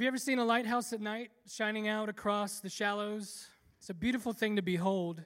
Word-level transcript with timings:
Have 0.00 0.04
you 0.04 0.08
ever 0.08 0.16
seen 0.16 0.38
a 0.38 0.44
lighthouse 0.46 0.94
at 0.94 1.02
night 1.02 1.30
shining 1.46 1.86
out 1.86 2.08
across 2.08 2.60
the 2.60 2.70
shallows? 2.70 3.48
It's 3.78 3.90
a 3.90 3.94
beautiful 3.94 4.32
thing 4.32 4.56
to 4.56 4.62
behold. 4.62 5.22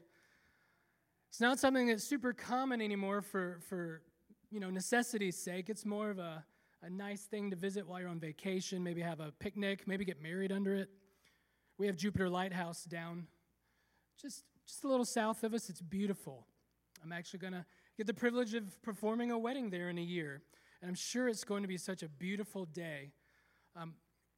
It's 1.29 1.41
not 1.41 1.61
something 1.61 1.87
that's 1.87 2.03
super 2.03 2.33
common 2.33 2.83
anymore 2.83 3.23
for, 3.23 3.61
for 3.69 4.03
you 4.51 4.59
know, 4.59 4.71
necessity's 4.71 5.37
sake. 5.37 5.71
It's 5.71 5.87
more 5.87 6.11
of 6.11 6.19
a, 6.19 6.45
a 6.83 6.91
nice 6.91 7.23
thing 7.23 7.51
to 7.51 7.57
visit 7.57 7.87
while 7.87 8.01
you're 8.01 8.09
on 8.09 8.19
vacation, 8.19 8.83
maybe 8.83 9.01
have 9.01 9.21
a 9.21 9.31
picnic, 9.39 9.87
maybe 9.87 10.05
get 10.05 10.21
married 10.21 10.51
under 10.51 10.75
it. 10.75 10.89
We 11.79 11.87
have 11.87 11.95
Jupiter 11.95 12.29
Lighthouse 12.29 12.83
down 12.83 13.29
just, 14.21 14.43
just 14.67 14.83
a 14.83 14.89
little 14.89 15.07
south 15.07 15.45
of 15.45 15.55
us. 15.55 15.71
It's 15.71 15.83
beautiful. 15.83 16.49
I'm 17.01 17.13
actually 17.13 17.39
going 17.39 17.53
to 17.53 17.65
get 17.97 18.09
the 18.09 18.15
privilege 18.15 18.55
of 18.55 18.83
performing 18.83 19.31
a 19.31 19.39
wedding 19.39 19.71
there 19.71 19.89
in 19.89 19.99
a 19.99 20.03
year, 20.03 20.43
and 20.83 20.89
I'm 20.89 20.97
sure 20.97 21.29
it's 21.29 21.45
going 21.45 21.63
to 21.63 21.69
be 21.69 21.79
such 21.79 22.03
a 22.03 22.09
beautiful 22.09 22.65
day. 22.65 23.13
Um, 23.77 23.95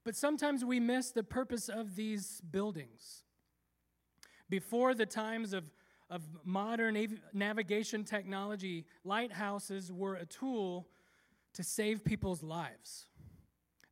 but 0.07 0.15
sometimes 0.15 0.65
we 0.65 0.79
miss 0.79 1.11
the 1.11 1.25
purpose 1.25 1.69
of 1.69 1.97
these 1.97 2.41
buildings. 2.53 3.25
Before 4.49 4.95
the 4.95 5.05
times 5.05 5.53
of, 5.53 5.65
of 6.09 6.23
modern 6.45 6.97
av- 6.97 7.21
navigation 7.33 8.05
technology, 8.05 8.87
lighthouses 9.03 9.93
were 9.93 10.15
a 10.15 10.25
tool 10.25 10.87
to 11.55 11.65
save 11.65 12.05
people's 12.05 12.45
lives. 12.45 13.07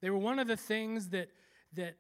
They 0.03 0.09
were 0.09 0.19
one 0.19 0.39
of 0.39 0.47
the 0.47 0.57
things 0.57 1.09
that, 1.09 1.31
that 1.73 1.97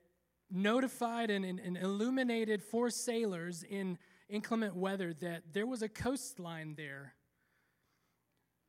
notified 0.48 1.30
and, 1.30 1.44
and, 1.44 1.58
and 1.58 1.76
illuminated 1.76 2.62
for 2.62 2.90
sailors 2.90 3.64
in 3.64 3.98
inclement 4.28 4.76
weather 4.76 5.12
that 5.22 5.42
there 5.52 5.66
was 5.66 5.82
a 5.82 5.88
coastline 5.88 6.76
there. 6.76 7.14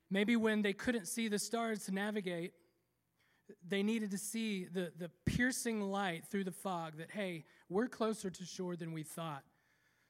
Maybe 0.10 0.38
when 0.38 0.64
they 0.64 0.74
couldn't 0.74 1.06
see 1.06 1.28
the 1.28 1.38
stars 1.38 1.86
to 1.86 1.92
navigate, 1.92 2.54
they 3.68 3.84
needed 3.84 4.12
to 4.12 4.18
see 4.18 4.66
the, 4.66 4.92
the 4.98 5.10
piercing 5.26 5.82
light 5.82 6.26
through 6.26 6.44
the 6.44 6.52
fog 6.52 6.98
that, 6.98 7.12
hey, 7.12 7.46
we're 7.70 7.88
closer 7.88 8.30
to 8.30 8.46
shore 8.46 8.76
than 8.76 8.94
we 8.94 9.04
thought. 9.04 9.44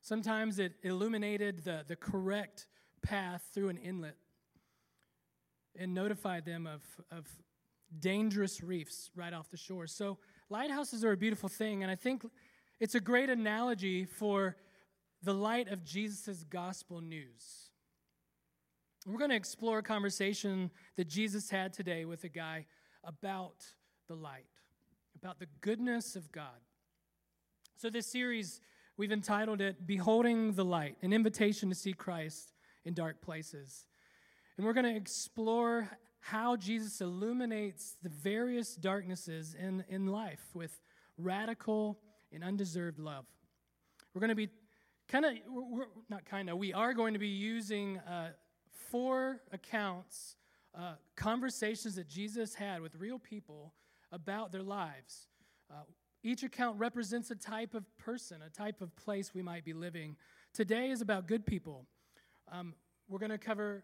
Sometimes 0.01 0.59
it 0.59 0.73
illuminated 0.83 1.63
the, 1.63 1.83
the 1.87 1.95
correct 1.95 2.67
path 3.01 3.49
through 3.53 3.69
an 3.69 3.77
inlet 3.77 4.17
and 5.77 5.93
notified 5.93 6.45
them 6.45 6.67
of, 6.67 6.81
of 7.11 7.27
dangerous 7.99 8.61
reefs 8.61 9.09
right 9.15 9.33
off 9.33 9.49
the 9.49 9.57
shore. 9.57 9.87
So, 9.87 10.17
lighthouses 10.49 11.03
are 11.03 11.11
a 11.11 11.17
beautiful 11.17 11.49
thing, 11.49 11.81
and 11.81 11.91
I 11.91 11.95
think 11.95 12.23
it's 12.79 12.95
a 12.95 12.99
great 12.99 13.29
analogy 13.29 14.05
for 14.05 14.55
the 15.23 15.33
light 15.33 15.69
of 15.69 15.83
Jesus' 15.83 16.43
gospel 16.43 17.01
news. 17.01 17.71
We're 19.07 19.17
going 19.17 19.29
to 19.29 19.35
explore 19.35 19.79
a 19.79 19.83
conversation 19.83 20.71
that 20.97 21.07
Jesus 21.07 21.49
had 21.49 21.73
today 21.73 22.05
with 22.05 22.23
a 22.23 22.29
guy 22.29 22.65
about 23.05 23.65
the 24.07 24.15
light, 24.15 24.47
about 25.15 25.39
the 25.39 25.47
goodness 25.61 26.15
of 26.15 26.31
God. 26.31 26.59
So, 27.77 27.89
this 27.89 28.07
series, 28.07 28.61
we've 28.97 29.11
entitled 29.11 29.61
it 29.61 29.85
Beholding 29.85 30.53
the 30.53 30.65
Light, 30.65 30.97
an 31.01 31.13
invitation 31.13 31.69
to 31.69 31.75
see 31.75 31.93
Christ 31.93 32.53
in 32.85 32.93
dark 32.93 33.21
places. 33.21 33.85
And 34.57 34.65
we're 34.65 34.73
going 34.73 34.85
to 34.85 34.95
explore 34.95 35.89
how 36.19 36.55
Jesus 36.55 37.01
illuminates 37.01 37.97
the 38.01 38.09
various 38.09 38.75
darknesses 38.75 39.53
in, 39.53 39.83
in 39.89 40.07
life 40.07 40.41
with 40.53 40.79
radical 41.17 41.99
and 42.31 42.43
undeserved 42.43 42.99
love. 42.99 43.25
We're 44.13 44.21
going 44.21 44.29
to 44.29 44.35
be 44.35 44.49
kind 45.07 45.25
of, 45.25 45.33
not 46.09 46.25
kind 46.25 46.49
of, 46.49 46.57
we 46.57 46.73
are 46.73 46.93
going 46.93 47.13
to 47.13 47.19
be 47.19 47.27
using 47.27 47.99
uh, 47.99 48.29
four 48.89 49.41
accounts, 49.51 50.35
uh, 50.77 50.93
conversations 51.15 51.95
that 51.95 52.07
Jesus 52.07 52.53
had 52.53 52.81
with 52.81 52.95
real 52.95 53.19
people 53.19 53.73
about 54.11 54.51
their 54.51 54.63
lives. 54.63 55.27
Uh, 55.71 55.83
each 56.23 56.43
account 56.43 56.79
represents 56.79 57.31
a 57.31 57.35
type 57.35 57.73
of 57.73 57.85
person, 57.97 58.41
a 58.41 58.49
type 58.49 58.81
of 58.81 58.95
place 58.95 59.33
we 59.33 59.41
might 59.41 59.63
be 59.63 59.73
living. 59.73 60.15
Today 60.53 60.89
is 60.89 61.01
about 61.01 61.27
good 61.27 61.45
people. 61.45 61.85
Um, 62.51 62.73
we're 63.07 63.19
going 63.19 63.31
to 63.31 63.37
cover 63.37 63.83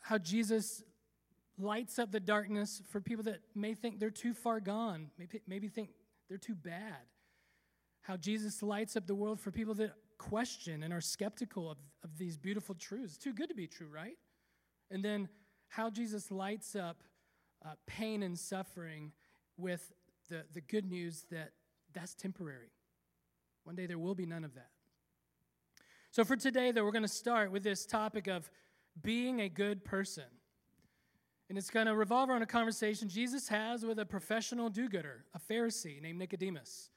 how 0.00 0.18
Jesus 0.18 0.82
lights 1.58 1.98
up 1.98 2.10
the 2.10 2.20
darkness 2.20 2.82
for 2.90 3.00
people 3.00 3.24
that 3.24 3.40
may 3.54 3.74
think 3.74 4.00
they're 4.00 4.10
too 4.10 4.34
far 4.34 4.60
gone, 4.60 5.10
maybe, 5.18 5.40
maybe 5.46 5.68
think 5.68 5.90
they're 6.28 6.38
too 6.38 6.54
bad. 6.54 6.96
How 8.02 8.16
Jesus 8.16 8.62
lights 8.62 8.96
up 8.96 9.06
the 9.06 9.14
world 9.14 9.40
for 9.40 9.50
people 9.50 9.74
that 9.74 9.92
question 10.18 10.82
and 10.82 10.92
are 10.92 11.00
skeptical 11.00 11.70
of, 11.70 11.78
of 12.02 12.18
these 12.18 12.36
beautiful 12.36 12.74
truths. 12.74 13.16
Too 13.16 13.32
good 13.32 13.48
to 13.48 13.54
be 13.54 13.66
true, 13.66 13.88
right? 13.92 14.16
And 14.90 15.04
then 15.04 15.28
how 15.76 15.90
Jesus 15.90 16.30
lights 16.30 16.76
up 16.76 17.02
uh, 17.64 17.70
pain 17.86 18.22
and 18.22 18.38
suffering 18.38 19.12
with 19.56 19.92
the, 20.28 20.44
the 20.52 20.60
good 20.60 20.84
news 20.84 21.26
that 21.30 21.50
that's 21.92 22.14
temporary. 22.14 22.70
One 23.64 23.74
day 23.74 23.86
there 23.86 23.98
will 23.98 24.14
be 24.14 24.26
none 24.26 24.44
of 24.44 24.54
that. 24.54 24.68
So, 26.10 26.24
for 26.24 26.36
today, 26.36 26.70
though, 26.70 26.84
we're 26.84 26.92
going 26.92 27.02
to 27.02 27.08
start 27.08 27.50
with 27.50 27.64
this 27.64 27.86
topic 27.86 28.28
of 28.28 28.48
being 29.02 29.40
a 29.40 29.48
good 29.48 29.84
person. 29.84 30.24
And 31.48 31.58
it's 31.58 31.70
going 31.70 31.86
to 31.86 31.94
revolve 31.94 32.30
around 32.30 32.42
a 32.42 32.46
conversation 32.46 33.08
Jesus 33.08 33.48
has 33.48 33.84
with 33.84 33.98
a 33.98 34.06
professional 34.06 34.70
do 34.70 34.88
gooder, 34.88 35.24
a 35.34 35.52
Pharisee 35.52 36.00
named 36.00 36.18
Nicodemus. 36.18 36.90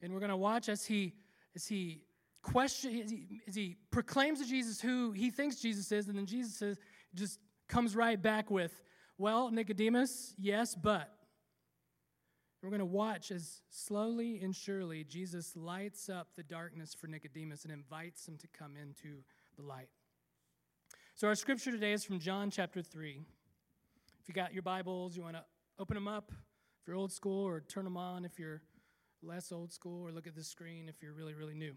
And 0.00 0.12
we're 0.12 0.20
going 0.20 0.30
to 0.30 0.36
watch 0.36 0.68
as 0.68 0.84
he, 0.86 1.12
as 1.54 1.66
he 1.66 2.02
question, 2.42 3.02
as 3.04 3.10
he, 3.10 3.40
as 3.46 3.54
he 3.54 3.76
proclaims 3.90 4.40
to 4.40 4.46
Jesus 4.46 4.80
who 4.80 5.12
he 5.12 5.30
thinks 5.30 5.56
Jesus 5.56 5.92
is, 5.92 6.08
and 6.08 6.16
then 6.16 6.26
Jesus 6.26 6.56
says, 6.56 6.78
just 7.14 7.38
comes 7.72 7.96
right 7.96 8.20
back 8.20 8.50
with, 8.50 8.82
Well, 9.16 9.50
Nicodemus, 9.50 10.34
yes, 10.38 10.74
but. 10.74 11.10
We're 12.62 12.68
going 12.68 12.80
to 12.80 12.84
watch 12.84 13.32
as 13.32 13.62
slowly 13.70 14.40
and 14.40 14.54
surely 14.54 15.02
Jesus 15.02 15.56
lights 15.56 16.08
up 16.08 16.28
the 16.36 16.44
darkness 16.44 16.94
for 16.94 17.08
Nicodemus 17.08 17.64
and 17.64 17.72
invites 17.72 18.28
him 18.28 18.36
to 18.36 18.46
come 18.46 18.76
into 18.76 19.22
the 19.56 19.62
light. 19.62 19.88
So, 21.14 21.26
our 21.26 21.34
scripture 21.34 21.72
today 21.72 21.92
is 21.92 22.04
from 22.04 22.20
John 22.20 22.50
chapter 22.50 22.82
3. 22.82 23.20
If 24.20 24.28
you 24.28 24.34
got 24.34 24.52
your 24.52 24.62
Bibles, 24.62 25.16
you 25.16 25.22
want 25.22 25.36
to 25.36 25.44
open 25.78 25.94
them 25.94 26.06
up 26.06 26.30
if 26.30 26.86
you're 26.86 26.96
old 26.96 27.10
school, 27.10 27.44
or 27.44 27.60
turn 27.60 27.84
them 27.84 27.96
on 27.96 28.24
if 28.24 28.38
you're 28.38 28.62
less 29.22 29.50
old 29.50 29.72
school, 29.72 30.06
or 30.06 30.12
look 30.12 30.26
at 30.26 30.36
the 30.36 30.44
screen 30.44 30.88
if 30.88 31.02
you're 31.02 31.14
really, 31.14 31.34
really 31.34 31.54
new. 31.54 31.74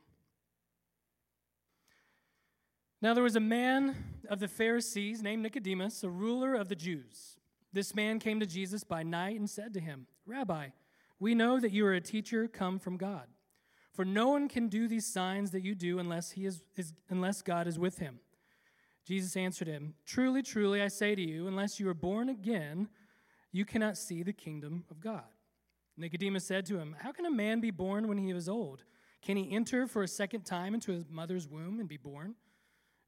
Now, 3.05 3.13
there 3.13 3.21
was 3.21 3.35
a 3.35 3.39
man 3.39 3.95
of 4.29 4.39
the 4.39 4.47
Pharisees 4.47 5.21
named 5.21 5.43
Nicodemus, 5.43 6.03
a 6.03 6.09
ruler 6.09 6.55
of 6.55 6.69
the 6.69 6.75
Jews. 6.75 7.37
This 7.71 7.93
man 7.93 8.17
came 8.17 8.39
to 8.39 8.47
Jesus 8.47 8.83
by 8.83 9.03
night 9.03 9.37
and 9.37 9.47
said 9.47 9.75
to 9.75 9.79
him, 9.79 10.07
Rabbi, 10.25 10.69
we 11.19 11.35
know 11.35 11.59
that 11.59 11.71
you 11.71 11.85
are 11.85 11.93
a 11.93 12.01
teacher 12.01 12.47
come 12.47 12.79
from 12.79 12.97
God. 12.97 13.27
For 13.93 14.05
no 14.05 14.29
one 14.29 14.49
can 14.49 14.69
do 14.69 14.87
these 14.87 15.05
signs 15.05 15.51
that 15.51 15.61
you 15.61 15.75
do 15.75 15.99
unless, 15.99 16.31
he 16.31 16.47
is, 16.47 16.63
is 16.77 16.93
unless 17.07 17.43
God 17.43 17.67
is 17.67 17.77
with 17.77 17.99
him. 17.99 18.21
Jesus 19.05 19.37
answered 19.37 19.67
him, 19.67 19.93
Truly, 20.07 20.41
truly, 20.41 20.81
I 20.81 20.87
say 20.87 21.13
to 21.13 21.21
you, 21.21 21.45
unless 21.45 21.79
you 21.79 21.87
are 21.87 21.93
born 21.93 22.29
again, 22.29 22.89
you 23.51 23.65
cannot 23.65 23.99
see 23.99 24.23
the 24.23 24.33
kingdom 24.33 24.83
of 24.89 24.99
God. 24.99 25.29
Nicodemus 25.95 26.47
said 26.47 26.65
to 26.65 26.79
him, 26.79 26.95
How 27.01 27.11
can 27.11 27.27
a 27.27 27.31
man 27.31 27.59
be 27.59 27.69
born 27.69 28.07
when 28.07 28.17
he 28.17 28.31
is 28.31 28.49
old? 28.49 28.83
Can 29.21 29.37
he 29.37 29.51
enter 29.51 29.85
for 29.85 30.01
a 30.01 30.07
second 30.07 30.41
time 30.41 30.73
into 30.73 30.91
his 30.91 31.05
mother's 31.07 31.47
womb 31.47 31.79
and 31.79 31.87
be 31.87 31.97
born? 31.97 32.33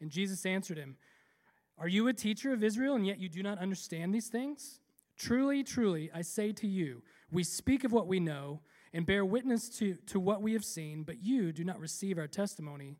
And 0.00 0.10
Jesus 0.10 0.44
answered 0.44 0.78
him, 0.78 0.96
Are 1.78 1.88
you 1.88 2.08
a 2.08 2.12
teacher 2.12 2.52
of 2.52 2.62
Israel, 2.62 2.94
and 2.94 3.06
yet 3.06 3.18
you 3.18 3.28
do 3.28 3.42
not 3.42 3.58
understand 3.58 4.14
these 4.14 4.28
things? 4.28 4.80
Truly, 5.16 5.62
truly, 5.62 6.10
I 6.12 6.22
say 6.22 6.52
to 6.52 6.66
you, 6.66 7.02
we 7.30 7.44
speak 7.44 7.84
of 7.84 7.92
what 7.92 8.08
we 8.08 8.20
know 8.20 8.60
and 8.92 9.06
bear 9.06 9.24
witness 9.24 9.68
to, 9.78 9.94
to 10.06 10.20
what 10.20 10.42
we 10.42 10.52
have 10.52 10.64
seen, 10.64 11.02
but 11.02 11.22
you 11.22 11.52
do 11.52 11.64
not 11.64 11.80
receive 11.80 12.18
our 12.18 12.26
testimony. 12.26 12.96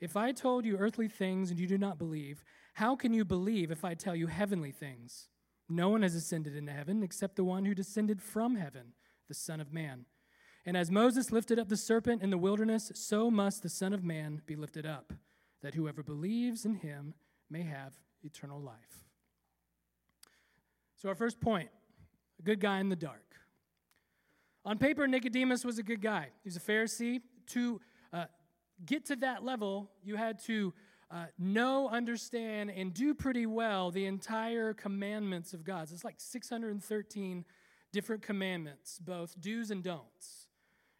If 0.00 0.16
I 0.16 0.32
told 0.32 0.64
you 0.64 0.76
earthly 0.76 1.08
things 1.08 1.50
and 1.50 1.58
you 1.58 1.66
do 1.66 1.78
not 1.78 1.98
believe, 1.98 2.42
how 2.74 2.96
can 2.96 3.12
you 3.12 3.24
believe 3.24 3.70
if 3.70 3.84
I 3.84 3.94
tell 3.94 4.16
you 4.16 4.26
heavenly 4.26 4.70
things? 4.70 5.28
No 5.68 5.88
one 5.88 6.02
has 6.02 6.14
ascended 6.14 6.56
into 6.56 6.72
heaven 6.72 7.02
except 7.02 7.36
the 7.36 7.44
one 7.44 7.64
who 7.64 7.74
descended 7.74 8.20
from 8.22 8.56
heaven, 8.56 8.92
the 9.28 9.34
Son 9.34 9.60
of 9.60 9.72
Man. 9.72 10.06
And 10.66 10.76
as 10.76 10.90
Moses 10.90 11.32
lifted 11.32 11.58
up 11.58 11.68
the 11.68 11.76
serpent 11.76 12.22
in 12.22 12.30
the 12.30 12.38
wilderness, 12.38 12.90
so 12.94 13.30
must 13.30 13.62
the 13.62 13.68
Son 13.68 13.92
of 13.92 14.04
Man 14.04 14.42
be 14.46 14.56
lifted 14.56 14.84
up, 14.84 15.12
that 15.62 15.74
whoever 15.74 16.02
believes 16.02 16.64
in 16.64 16.74
him 16.74 17.14
may 17.48 17.62
have 17.62 17.94
eternal 18.22 18.60
life. 18.60 19.04
So, 20.96 21.08
our 21.08 21.14
first 21.14 21.40
point 21.40 21.70
a 22.38 22.42
good 22.42 22.60
guy 22.60 22.80
in 22.80 22.88
the 22.88 22.96
dark. 22.96 23.34
On 24.64 24.78
paper, 24.78 25.06
Nicodemus 25.06 25.64
was 25.64 25.78
a 25.78 25.82
good 25.82 26.00
guy. 26.00 26.28
He 26.42 26.48
was 26.48 26.56
a 26.56 26.60
Pharisee. 26.60 27.20
To 27.48 27.80
uh, 28.12 28.26
get 28.84 29.06
to 29.06 29.16
that 29.16 29.44
level, 29.44 29.90
you 30.02 30.16
had 30.16 30.38
to 30.44 30.72
uh, 31.10 31.24
know, 31.38 31.88
understand, 31.88 32.70
and 32.70 32.94
do 32.94 33.14
pretty 33.14 33.44
well 33.46 33.90
the 33.90 34.06
entire 34.06 34.72
commandments 34.72 35.52
of 35.52 35.64
God. 35.64 35.88
It's 35.92 36.04
like 36.04 36.16
613 36.18 37.44
different 37.92 38.22
commandments, 38.22 38.98
both 38.98 39.40
do's 39.40 39.70
and 39.70 39.82
don'ts. 39.82 40.46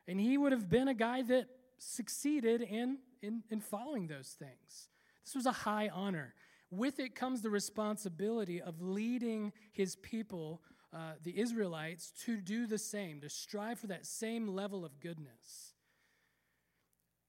And 0.09 0.21
he 0.21 0.37
would 0.37 0.51
have 0.53 0.69
been 0.69 0.89
a 0.89 0.95
guy 0.95 1.23
that 1.23 1.47
succeeded 1.79 2.63
in, 2.63 2.99
in, 3.23 3.43
in 3.51 3.61
following 3.61 4.07
those 4.07 4.37
things. 4.39 4.89
This 5.25 5.35
was 5.35 5.47
a 5.47 5.53
high 5.53 5.91
honor. 5.93 6.35
With 6.71 7.01
it 7.01 7.15
comes 7.15 7.43
the 7.43 7.51
responsibility 7.51 8.63
of 8.63 8.81
leading 8.81 9.53
his 9.73 9.97
people, 9.97 10.63
uh, 10.93 11.13
the 11.23 11.39
Israelites, 11.39 12.13
to 12.25 12.37
do 12.37 12.67
the 12.67 12.79
same, 12.79 13.21
to 13.21 13.29
strive 13.29 13.79
for 13.79 13.89
that 13.89 14.07
same 14.07 14.49
level 14.49 14.85
of 14.85 15.01
goodness. 15.01 15.75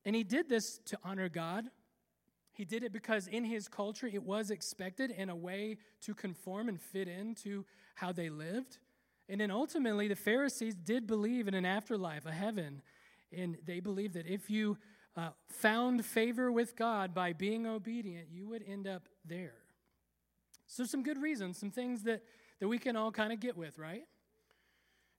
And 0.05 0.15
he 0.15 0.23
did 0.23 0.49
this 0.49 0.79
to 0.85 0.97
honor 1.03 1.29
God. 1.29 1.65
He 2.53 2.65
did 2.65 2.83
it 2.83 2.91
because 2.91 3.27
in 3.27 3.43
his 3.43 3.67
culture 3.67 4.07
it 4.07 4.23
was 4.23 4.51
expected 4.51 5.11
in 5.11 5.29
a 5.29 5.35
way 5.35 5.77
to 6.01 6.13
conform 6.13 6.69
and 6.69 6.79
fit 6.79 7.07
into 7.07 7.65
how 7.95 8.11
they 8.11 8.29
lived. 8.29 8.77
And 9.29 9.39
then 9.39 9.51
ultimately, 9.51 10.07
the 10.07 10.15
Pharisees 10.15 10.75
did 10.75 11.07
believe 11.07 11.47
in 11.47 11.53
an 11.53 11.65
afterlife, 11.65 12.25
a 12.25 12.31
heaven. 12.31 12.81
And 13.31 13.57
they 13.65 13.79
believed 13.79 14.15
that 14.15 14.27
if 14.27 14.49
you 14.49 14.77
uh, 15.15 15.29
found 15.49 16.05
favor 16.05 16.51
with 16.51 16.75
God 16.75 17.13
by 17.13 17.33
being 17.33 17.67
obedient, 17.67 18.27
you 18.31 18.47
would 18.47 18.63
end 18.65 18.87
up 18.87 19.09
there. 19.25 19.55
So, 20.67 20.85
some 20.85 21.03
good 21.03 21.21
reasons, 21.21 21.57
some 21.57 21.71
things 21.71 22.03
that, 22.03 22.23
that 22.59 22.67
we 22.67 22.77
can 22.77 22.95
all 22.95 23.11
kind 23.11 23.33
of 23.33 23.39
get 23.39 23.57
with, 23.57 23.77
right? 23.77 24.03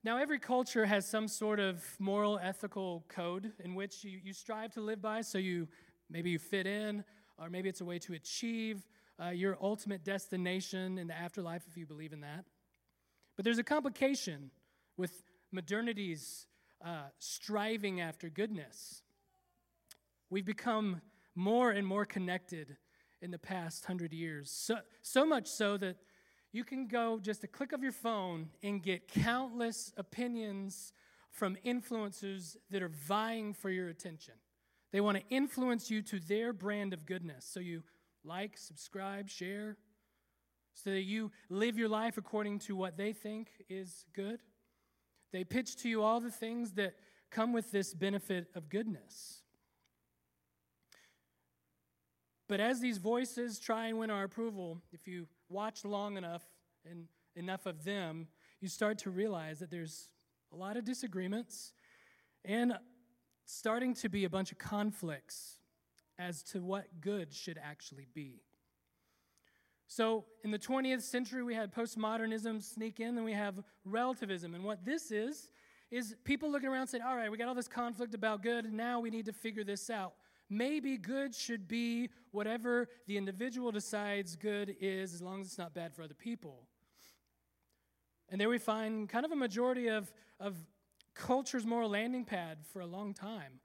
Now, 0.04 0.16
every 0.16 0.38
culture 0.38 0.86
has 0.86 1.06
some 1.06 1.28
sort 1.28 1.60
of 1.60 1.84
moral, 2.00 2.40
ethical 2.42 3.04
code 3.08 3.52
in 3.62 3.74
which 3.74 4.02
you, 4.02 4.18
you 4.22 4.32
strive 4.32 4.72
to 4.72 4.80
live 4.80 5.00
by, 5.00 5.20
so 5.20 5.38
you 5.38 5.68
maybe 6.10 6.30
you 6.30 6.38
fit 6.38 6.66
in, 6.66 7.04
or 7.38 7.50
maybe 7.50 7.68
it's 7.68 7.80
a 7.80 7.84
way 7.84 7.98
to 8.00 8.14
achieve 8.14 8.88
uh, 9.22 9.28
your 9.28 9.56
ultimate 9.60 10.04
destination 10.04 10.98
in 10.98 11.06
the 11.06 11.14
afterlife 11.14 11.62
if 11.68 11.76
you 11.76 11.86
believe 11.86 12.12
in 12.12 12.20
that. 12.22 12.44
But 13.36 13.44
there's 13.44 13.58
a 13.58 13.64
complication 13.64 14.50
with 14.96 15.22
modernity's 15.52 16.46
uh, 16.84 17.04
striving 17.18 18.00
after 18.00 18.28
goodness. 18.28 19.02
We've 20.32 20.46
become 20.46 21.02
more 21.34 21.72
and 21.72 21.86
more 21.86 22.06
connected 22.06 22.78
in 23.20 23.30
the 23.30 23.38
past 23.38 23.84
hundred 23.84 24.14
years, 24.14 24.50
so, 24.50 24.78
so 25.02 25.26
much 25.26 25.46
so 25.46 25.76
that 25.76 25.98
you 26.52 26.64
can 26.64 26.86
go 26.86 27.20
just 27.20 27.44
a 27.44 27.46
click 27.46 27.72
of 27.72 27.82
your 27.82 27.92
phone 27.92 28.48
and 28.62 28.82
get 28.82 29.08
countless 29.08 29.92
opinions 29.98 30.94
from 31.30 31.58
influencers 31.66 32.56
that 32.70 32.82
are 32.82 32.88
vying 32.88 33.52
for 33.52 33.68
your 33.68 33.90
attention. 33.90 34.32
They 34.90 35.02
want 35.02 35.18
to 35.18 35.24
influence 35.28 35.90
you 35.90 36.00
to 36.00 36.18
their 36.18 36.54
brand 36.54 36.94
of 36.94 37.04
goodness. 37.04 37.44
So 37.44 37.60
you 37.60 37.82
like, 38.24 38.56
subscribe, 38.56 39.28
share, 39.28 39.76
so 40.72 40.88
that 40.88 41.02
you 41.02 41.30
live 41.50 41.76
your 41.76 41.90
life 41.90 42.16
according 42.16 42.60
to 42.60 42.74
what 42.74 42.96
they 42.96 43.12
think 43.12 43.50
is 43.68 44.06
good. 44.14 44.40
They 45.30 45.44
pitch 45.44 45.76
to 45.82 45.90
you 45.90 46.02
all 46.02 46.20
the 46.20 46.30
things 46.30 46.72
that 46.72 46.94
come 47.30 47.52
with 47.52 47.70
this 47.70 47.92
benefit 47.92 48.46
of 48.54 48.70
goodness. 48.70 49.41
But 52.48 52.60
as 52.60 52.80
these 52.80 52.98
voices 52.98 53.58
try 53.58 53.86
and 53.86 53.98
win 53.98 54.10
our 54.10 54.24
approval, 54.24 54.80
if 54.92 55.06
you 55.06 55.26
watch 55.48 55.84
long 55.84 56.16
enough 56.16 56.42
and 56.88 57.06
enough 57.36 57.66
of 57.66 57.84
them, 57.84 58.28
you 58.60 58.68
start 58.68 58.98
to 58.98 59.10
realize 59.10 59.58
that 59.60 59.70
there's 59.70 60.10
a 60.52 60.56
lot 60.56 60.76
of 60.76 60.84
disagreements 60.84 61.72
and 62.44 62.74
starting 63.44 63.94
to 63.94 64.08
be 64.08 64.24
a 64.24 64.30
bunch 64.30 64.52
of 64.52 64.58
conflicts 64.58 65.58
as 66.18 66.42
to 66.42 66.60
what 66.60 67.00
good 67.00 67.32
should 67.32 67.58
actually 67.62 68.06
be. 68.14 68.42
So, 69.88 70.24
in 70.42 70.50
the 70.50 70.58
20th 70.58 71.02
century, 71.02 71.42
we 71.42 71.54
had 71.54 71.74
postmodernism 71.74 72.62
sneak 72.62 72.98
in, 73.00 73.14
then 73.14 73.24
we 73.24 73.34
have 73.34 73.62
relativism. 73.84 74.54
And 74.54 74.64
what 74.64 74.84
this 74.84 75.10
is, 75.10 75.48
is 75.90 76.16
people 76.24 76.50
looking 76.50 76.70
around 76.70 76.86
saying, 76.86 77.04
all 77.06 77.14
right, 77.14 77.30
we 77.30 77.36
got 77.36 77.48
all 77.48 77.54
this 77.54 77.68
conflict 77.68 78.14
about 78.14 78.42
good, 78.42 78.72
now 78.72 79.00
we 79.00 79.10
need 79.10 79.26
to 79.26 79.32
figure 79.32 79.64
this 79.64 79.90
out. 79.90 80.14
Maybe 80.50 80.98
good 80.98 81.34
should 81.34 81.66
be 81.66 82.10
whatever 82.30 82.88
the 83.06 83.16
individual 83.16 83.72
decides 83.72 84.36
good 84.36 84.76
is, 84.80 85.14
as 85.14 85.22
long 85.22 85.40
as 85.40 85.46
it's 85.48 85.58
not 85.58 85.74
bad 85.74 85.94
for 85.94 86.02
other 86.02 86.14
people. 86.14 86.64
And 88.28 88.40
there 88.40 88.48
we 88.48 88.58
find 88.58 89.08
kind 89.08 89.24
of 89.24 89.32
a 89.32 89.36
majority 89.36 89.88
of, 89.88 90.12
of 90.40 90.56
culture's 91.14 91.66
moral 91.66 91.90
landing 91.90 92.24
pad 92.24 92.58
for 92.72 92.80
a 92.80 92.86
long 92.86 93.14
time. 93.14 93.60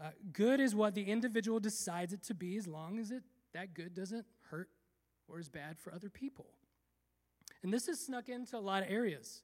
Uh, 0.00 0.10
good 0.32 0.60
is 0.60 0.74
what 0.74 0.94
the 0.94 1.04
individual 1.04 1.60
decides 1.60 2.12
it 2.12 2.22
to 2.24 2.34
be, 2.34 2.56
as 2.56 2.66
long 2.66 2.98
as 2.98 3.10
it, 3.10 3.22
that 3.52 3.74
good 3.74 3.94
doesn't 3.94 4.26
hurt 4.50 4.68
or 5.28 5.38
is 5.38 5.48
bad 5.48 5.78
for 5.78 5.94
other 5.94 6.10
people. 6.10 6.46
And 7.62 7.72
this 7.72 7.86
has 7.86 8.00
snuck 8.00 8.28
into 8.28 8.56
a 8.56 8.60
lot 8.60 8.82
of 8.82 8.90
areas. 8.90 9.42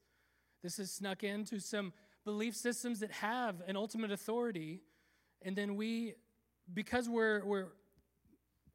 This 0.62 0.76
has 0.76 0.90
snuck 0.90 1.24
into 1.24 1.58
some 1.58 1.92
belief 2.24 2.54
systems 2.54 3.00
that 3.00 3.10
have 3.12 3.62
an 3.66 3.76
ultimate 3.76 4.10
authority, 4.10 4.82
and 5.40 5.56
then 5.56 5.74
we, 5.74 6.14
because 6.74 7.08
we're, 7.08 7.44
we're 7.44 7.68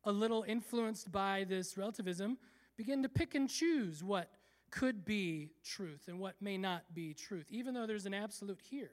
a 0.03 0.11
little 0.11 0.43
influenced 0.47 1.11
by 1.11 1.45
this 1.47 1.77
relativism, 1.77 2.37
begin 2.77 3.03
to 3.03 3.09
pick 3.09 3.35
and 3.35 3.49
choose 3.49 4.03
what 4.03 4.29
could 4.71 5.05
be 5.05 5.51
truth 5.63 6.07
and 6.07 6.19
what 6.19 6.35
may 6.41 6.57
not 6.57 6.83
be 6.93 7.13
truth, 7.13 7.45
even 7.49 7.73
though 7.73 7.87
there's 7.87 8.05
an 8.05 8.13
absolute 8.13 8.59
here. 8.69 8.91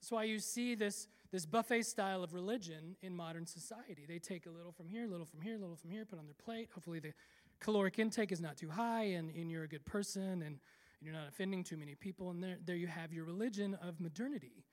That's 0.00 0.12
why 0.12 0.24
you 0.24 0.38
see 0.38 0.74
this, 0.74 1.08
this 1.32 1.46
buffet 1.46 1.82
style 1.82 2.22
of 2.22 2.34
religion 2.34 2.96
in 3.02 3.14
modern 3.14 3.46
society. 3.46 4.04
They 4.06 4.18
take 4.18 4.46
a 4.46 4.50
little 4.50 4.72
from 4.72 4.88
here, 4.88 5.04
a 5.04 5.08
little 5.08 5.26
from 5.26 5.40
here, 5.40 5.56
a 5.56 5.58
little 5.58 5.76
from 5.76 5.90
here, 5.90 6.04
put 6.04 6.18
on 6.18 6.26
their 6.26 6.34
plate. 6.34 6.68
Hopefully, 6.74 7.00
the 7.00 7.12
caloric 7.60 7.98
intake 7.98 8.32
is 8.32 8.40
not 8.40 8.56
too 8.56 8.68
high, 8.68 9.04
and, 9.04 9.34
and 9.34 9.50
you're 9.50 9.64
a 9.64 9.68
good 9.68 9.84
person, 9.84 10.42
and 10.42 10.58
you're 11.00 11.14
not 11.14 11.28
offending 11.28 11.64
too 11.64 11.76
many 11.76 11.94
people. 11.94 12.30
And 12.30 12.42
there, 12.42 12.56
there 12.64 12.76
you 12.76 12.86
have 12.86 13.12
your 13.12 13.24
religion 13.24 13.76
of 13.82 14.00
modernity. 14.00 14.64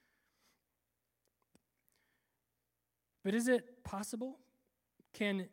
But 3.23 3.33
is 3.33 3.47
it 3.47 3.83
possible? 3.83 4.37
Can 5.13 5.47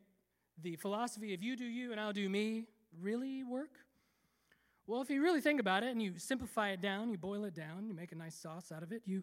the 0.62 0.76
philosophy 0.76 1.34
of 1.34 1.42
you 1.42 1.56
do 1.56 1.64
you 1.64 1.92
and 1.92 2.00
I'll 2.00 2.12
do 2.12 2.28
me 2.28 2.66
really 3.00 3.44
work? 3.44 3.78
Well, 4.86 5.02
if 5.02 5.10
you 5.10 5.22
really 5.22 5.40
think 5.40 5.60
about 5.60 5.84
it 5.84 5.90
and 5.90 6.02
you 6.02 6.14
simplify 6.18 6.70
it 6.70 6.80
down, 6.80 7.10
you 7.10 7.16
boil 7.16 7.44
it 7.44 7.54
down, 7.54 7.86
you 7.86 7.94
make 7.94 8.12
a 8.12 8.16
nice 8.16 8.34
sauce 8.34 8.72
out 8.72 8.82
of 8.82 8.92
it, 8.92 9.02
you 9.06 9.22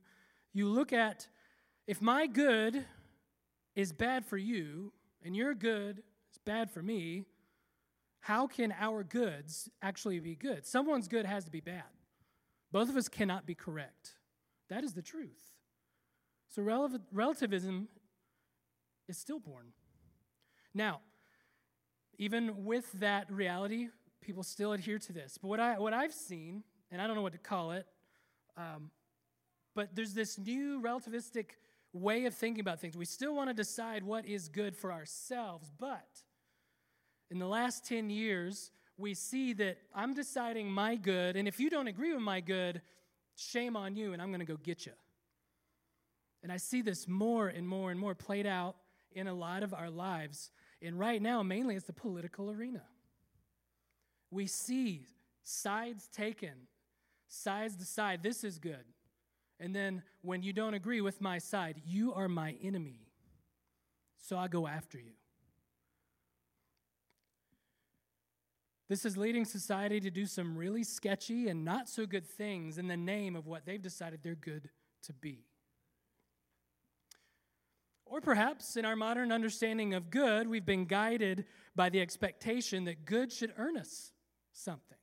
you 0.53 0.67
look 0.67 0.93
at 0.93 1.27
if 1.87 2.01
my 2.01 2.25
good 2.25 2.85
is 3.75 3.91
bad 3.91 4.25
for 4.25 4.37
you 4.37 4.93
and 5.23 5.35
your 5.35 5.53
good 5.53 6.03
is 6.31 6.37
bad 6.45 6.71
for 6.71 6.81
me, 6.81 7.25
how 8.21 8.47
can 8.47 8.73
our 8.79 9.03
goods 9.03 9.69
actually 9.81 10.19
be 10.19 10.35
good? 10.35 10.65
Someone's 10.65 11.07
good 11.07 11.25
has 11.25 11.45
to 11.45 11.51
be 11.51 11.59
bad. 11.59 11.83
Both 12.71 12.89
of 12.89 12.97
us 12.97 13.07
cannot 13.07 13.45
be 13.45 13.55
correct. 13.55 14.15
That 14.69 14.83
is 14.83 14.93
the 14.93 15.01
truth. 15.01 15.53
So 16.49 16.61
relativism 17.11 17.87
is 19.07 19.17
stillborn. 19.17 19.67
Now, 20.73 21.01
even 22.17 22.65
with 22.65 22.91
that 22.93 23.31
reality, 23.31 23.87
people 24.21 24.43
still 24.43 24.73
adhere 24.73 24.99
to 24.99 25.13
this. 25.13 25.37
But 25.37 25.47
what, 25.47 25.59
I, 25.59 25.79
what 25.79 25.93
I've 25.93 26.13
seen, 26.13 26.63
and 26.91 27.01
I 27.01 27.07
don't 27.07 27.15
know 27.15 27.21
what 27.21 27.33
to 27.33 27.39
call 27.39 27.71
it, 27.71 27.85
um, 28.57 28.91
but 29.75 29.95
there's 29.95 30.13
this 30.13 30.37
new 30.37 30.81
relativistic 30.81 31.51
way 31.93 32.25
of 32.25 32.33
thinking 32.33 32.59
about 32.59 32.79
things. 32.79 32.97
We 32.97 33.05
still 33.05 33.35
want 33.35 33.49
to 33.49 33.53
decide 33.53 34.03
what 34.03 34.25
is 34.25 34.49
good 34.49 34.75
for 34.75 34.91
ourselves, 34.91 35.71
but 35.79 36.23
in 37.29 37.39
the 37.39 37.47
last 37.47 37.85
10 37.85 38.09
years, 38.09 38.71
we 38.97 39.13
see 39.13 39.53
that 39.53 39.77
I'm 39.93 40.13
deciding 40.13 40.71
my 40.71 40.95
good, 40.95 41.35
and 41.35 41.47
if 41.47 41.59
you 41.59 41.69
don't 41.69 41.87
agree 41.87 42.13
with 42.13 42.23
my 42.23 42.41
good, 42.41 42.81
shame 43.35 43.75
on 43.75 43.95
you, 43.95 44.13
and 44.13 44.21
I'm 44.21 44.29
going 44.29 44.39
to 44.39 44.45
go 44.45 44.57
get 44.57 44.85
you. 44.85 44.93
And 46.41 46.51
I 46.51 46.57
see 46.57 46.81
this 46.81 47.07
more 47.07 47.47
and 47.47 47.67
more 47.67 47.91
and 47.91 47.99
more 47.99 48.15
played 48.15 48.45
out 48.45 48.75
in 49.17 49.27
a 49.27 49.33
lot 49.33 49.63
of 49.63 49.73
our 49.73 49.89
lives. 49.89 50.51
And 50.81 50.99
right 50.99 51.21
now, 51.21 51.41
mainly, 51.43 51.75
it's 51.75 51.85
the 51.85 51.93
political 51.93 52.51
arena. 52.51 52.83
We 54.29 54.45
see 54.47 55.07
sides 55.43 56.07
taken, 56.07 56.67
sides 57.27 57.75
decide 57.75 58.21
this 58.21 58.43
is 58.43 58.59
good, 58.59 58.85
and 59.59 59.75
then 59.75 60.03
when 60.21 60.43
you 60.43 60.53
don't 60.53 60.75
agree 60.75 61.01
with 61.01 61.19
my 61.19 61.39
side, 61.39 61.81
you 61.85 62.13
are 62.13 62.27
my 62.27 62.55
enemy. 62.61 63.07
So 64.21 64.37
I 64.37 64.47
go 64.47 64.67
after 64.67 64.97
you. 64.97 65.13
This 68.89 69.03
is 69.03 69.17
leading 69.17 69.45
society 69.45 69.99
to 69.99 70.09
do 70.09 70.25
some 70.25 70.57
really 70.57 70.83
sketchy 70.83 71.49
and 71.49 71.65
not 71.65 71.89
so 71.89 72.05
good 72.05 72.25
things 72.25 72.77
in 72.77 72.87
the 72.87 72.95
name 72.95 73.35
of 73.35 73.45
what 73.45 73.65
they've 73.65 73.81
decided 73.81 74.19
they're 74.23 74.35
good 74.35 74.69
to 75.03 75.13
be. 75.13 75.45
Or 78.09 78.21
perhaps 78.21 78.77
in 78.77 78.85
our 78.85 78.95
modern 78.95 79.31
understanding 79.31 79.93
of 79.93 80.09
good, 80.09 80.47
we've 80.47 80.65
been 80.65 80.85
guided 80.85 81.45
by 81.75 81.89
the 81.89 82.01
expectation 82.01 82.85
that 82.85 83.05
good 83.05 83.31
should 83.31 83.53
earn 83.57 83.77
us 83.77 84.11
something. 84.53 84.97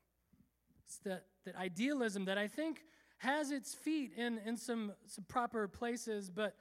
It's 0.85 0.99
that, 0.99 1.27
that 1.45 1.57
idealism 1.57 2.25
that 2.27 2.39
I 2.39 2.49
think 2.49 2.83
has 3.19 3.51
its 3.51 3.75
feet 3.75 4.13
in, 4.17 4.39
in 4.45 4.57
some, 4.57 4.93
some 5.07 5.25
proper 5.25 5.69
places, 5.69 6.31
but 6.31 6.57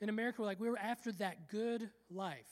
in 0.00 0.08
America, 0.08 0.42
we're 0.42 0.46
like, 0.46 0.60
we 0.60 0.68
were 0.68 0.78
after 0.78 1.12
that 1.12 1.48
good 1.48 1.90
life. 2.10 2.50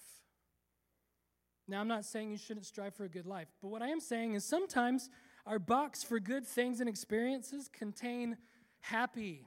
Now, 1.67 1.81
I'm 1.81 1.89
not 1.89 2.05
saying 2.05 2.31
you 2.31 2.37
shouldn't 2.37 2.67
strive 2.67 2.95
for 2.95 3.05
a 3.05 3.09
good 3.09 3.27
life, 3.27 3.49
but 3.63 3.69
what 3.69 3.83
I 3.83 3.89
am 3.89 4.01
saying 4.01 4.35
is 4.35 4.45
sometimes 4.45 5.09
our 5.47 5.59
box 5.59 6.03
for 6.03 6.21
good 6.21 6.47
things 6.47 6.81
and 6.81 6.89
experiences 6.89 7.69
contain 7.69 8.37
happy, 8.81 9.47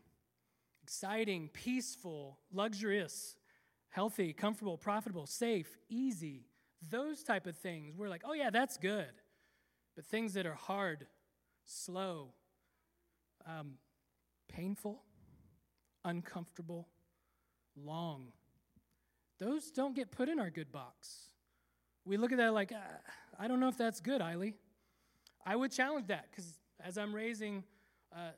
exciting, 0.84 1.50
peaceful, 1.54 2.39
luxurious, 2.51 3.36
healthy, 3.89 4.34
comfortable, 4.34 4.77
profitable, 4.77 5.25
safe, 5.25 5.77
easy, 5.89 6.46
those 6.89 7.24
type 7.24 7.48
of 7.48 7.58
things. 7.58 7.96
We're 7.98 8.10
like, 8.10 8.24
oh 8.25 8.34
yeah, 8.34 8.50
that's 8.50 8.77
good. 8.77 9.12
But 9.96 10.06
things 10.06 10.34
that 10.34 10.46
are 10.46 10.53
hard, 10.53 11.08
slow, 11.65 12.34
um, 13.48 13.74
painful, 14.48 15.01
uncomfortable, 16.06 16.88
long, 17.75 18.27
those 19.39 19.72
don't 19.72 19.96
get 19.96 20.12
put 20.12 20.29
in 20.29 20.39
our 20.39 20.50
good 20.50 20.72
box. 20.72 21.29
We 22.06 22.17
look 22.17 22.32
at 22.32 22.38
that 22.38 22.53
like, 22.53 22.72
uh, 22.72 22.75
I 23.39 23.48
don't 23.48 23.60
know 23.60 23.67
if 23.67 23.77
that's 23.77 24.00
good, 24.00 24.22
Eiley. 24.22 24.53
I 25.46 25.56
would 25.56 25.72
challenge 25.72 26.08
that 26.08 26.27
because 26.29 26.53
as 26.84 26.98
I'm 26.98 27.13
raising 27.13 27.63
uh, 28.15 28.32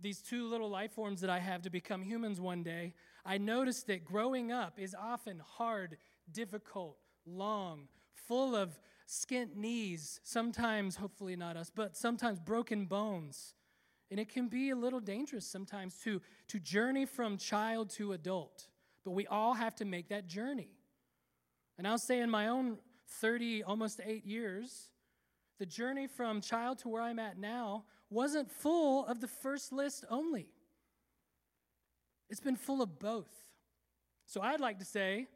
these 0.00 0.20
two 0.20 0.48
little 0.48 0.68
life 0.68 0.92
forms 0.92 1.20
that 1.20 1.30
I 1.30 1.38
have 1.38 1.62
to 1.62 1.70
become 1.70 2.02
humans 2.02 2.40
one 2.40 2.62
day, 2.62 2.94
I 3.26 3.38
noticed 3.38 3.88
that 3.88 4.04
growing 4.04 4.52
up 4.52 4.78
is 4.78 4.94
often 4.94 5.42
hard, 5.44 5.96
difficult, 6.30 6.96
long, 7.26 7.88
full 8.14 8.54
of 8.54 8.78
skint 9.08 9.56
knees, 9.56 10.20
sometimes, 10.22 10.96
hopefully 10.96 11.34
not 11.34 11.56
us, 11.56 11.70
but 11.74 11.96
sometimes 11.96 12.38
broken 12.38 12.86
bones. 12.86 13.54
And 14.10 14.20
it 14.20 14.28
can 14.28 14.46
be 14.46 14.70
a 14.70 14.76
little 14.76 15.00
dangerous 15.00 15.44
sometimes 15.44 15.96
to, 16.04 16.22
to 16.48 16.60
journey 16.60 17.04
from 17.04 17.36
child 17.36 17.90
to 17.90 18.12
adult. 18.12 18.68
But 19.04 19.10
we 19.10 19.26
all 19.26 19.54
have 19.54 19.74
to 19.76 19.84
make 19.84 20.08
that 20.08 20.28
journey. 20.28 20.70
And 21.78 21.86
I'll 21.86 21.98
say 21.98 22.20
in 22.20 22.30
my 22.30 22.46
own 22.46 22.78
30, 23.08 23.64
almost 23.64 24.00
eight 24.04 24.24
years, 24.24 24.90
the 25.58 25.66
journey 25.66 26.06
from 26.06 26.40
child 26.40 26.78
to 26.78 26.88
where 26.88 27.02
I'm 27.02 27.18
at 27.18 27.38
now 27.38 27.84
wasn't 28.10 28.50
full 28.50 29.04
of 29.06 29.20
the 29.20 29.28
first 29.28 29.72
list 29.72 30.04
only. 30.08 30.48
It's 32.28 32.40
been 32.40 32.56
full 32.56 32.82
of 32.82 32.98
both. 32.98 33.30
So 34.26 34.40
I'd 34.40 34.60
like 34.60 34.78
to 34.80 34.84
say 34.84 35.28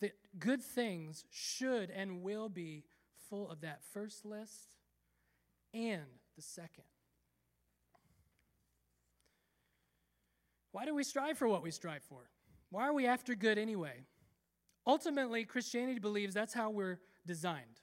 that 0.00 0.12
good 0.38 0.62
things 0.62 1.24
should 1.30 1.90
and 1.90 2.22
will 2.22 2.48
be 2.48 2.84
full 3.30 3.48
of 3.48 3.60
that 3.60 3.82
first 3.92 4.24
list 4.24 4.74
and 5.72 6.02
the 6.36 6.42
second. 6.42 6.84
Why 10.72 10.84
do 10.84 10.94
we 10.94 11.04
strive 11.04 11.38
for 11.38 11.46
what 11.46 11.62
we 11.62 11.70
strive 11.70 12.02
for? 12.02 12.28
Why 12.70 12.88
are 12.88 12.92
we 12.92 13.06
after 13.06 13.36
good 13.36 13.58
anyway? 13.58 14.06
Ultimately, 14.84 15.44
Christianity 15.44 16.00
believes 16.00 16.34
that's 16.34 16.52
how 16.52 16.70
we're 16.70 16.98
designed. 17.24 17.80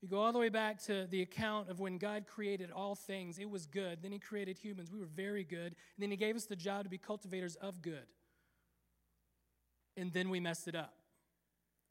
You 0.00 0.08
go 0.08 0.20
all 0.20 0.32
the 0.32 0.38
way 0.38 0.48
back 0.48 0.80
to 0.84 1.06
the 1.10 1.22
account 1.22 1.68
of 1.70 1.80
when 1.80 1.98
God 1.98 2.24
created 2.26 2.70
all 2.70 2.94
things, 2.94 3.38
it 3.38 3.50
was 3.50 3.66
good. 3.66 3.98
Then 4.02 4.12
He 4.12 4.18
created 4.18 4.58
humans, 4.58 4.90
we 4.92 4.98
were 4.98 5.06
very 5.06 5.44
good. 5.44 5.66
And 5.66 5.98
then 5.98 6.10
He 6.10 6.16
gave 6.16 6.36
us 6.36 6.44
the 6.44 6.56
job 6.56 6.84
to 6.84 6.90
be 6.90 6.98
cultivators 6.98 7.56
of 7.56 7.82
good. 7.82 8.06
And 9.96 10.12
then 10.12 10.30
we 10.30 10.38
messed 10.38 10.68
it 10.68 10.76
up. 10.76 10.94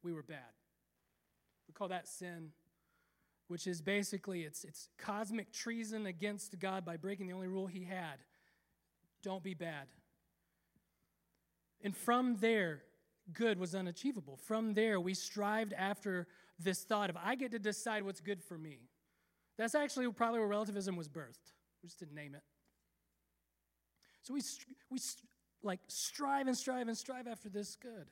We 0.03 0.13
were 0.13 0.23
bad. 0.23 0.53
We 1.67 1.73
call 1.73 1.89
that 1.89 2.07
sin, 2.07 2.51
which 3.49 3.67
is 3.67 3.81
basically 3.81 4.43
it's, 4.43 4.63
it's 4.63 4.87
cosmic 4.97 5.51
treason 5.51 6.05
against 6.05 6.57
God 6.59 6.85
by 6.85 6.95
breaking 6.95 7.27
the 7.27 7.33
only 7.33 7.49
rule 7.49 7.67
He 7.67 7.83
had 7.83 8.19
don't 9.23 9.43
be 9.43 9.53
bad. 9.53 9.87
And 11.83 11.95
from 11.95 12.37
there, 12.39 12.81
good 13.33 13.59
was 13.59 13.75
unachievable. 13.75 14.37
From 14.37 14.73
there, 14.73 14.99
we 14.99 15.13
strived 15.13 15.73
after 15.73 16.27
this 16.59 16.83
thought 16.83 17.09
of, 17.09 17.17
I 17.21 17.35
get 17.35 17.51
to 17.51 17.59
decide 17.59 18.03
what's 18.03 18.21
good 18.21 18.41
for 18.41 18.57
me. 18.57 18.79
That's 19.57 19.75
actually 19.75 20.11
probably 20.11 20.39
where 20.39 20.47
relativism 20.47 20.95
was 20.95 21.07
birthed. 21.07 21.53
We 21.81 21.87
just 21.87 21.99
didn't 21.99 22.15
name 22.15 22.35
it. 22.35 22.43
So 24.23 24.33
we, 24.33 24.41
we 24.89 24.99
like 25.63 25.79
strive 25.87 26.47
and 26.47 26.57
strive 26.57 26.87
and 26.87 26.97
strive 26.97 27.27
after 27.27 27.49
this 27.49 27.75
good. 27.75 28.07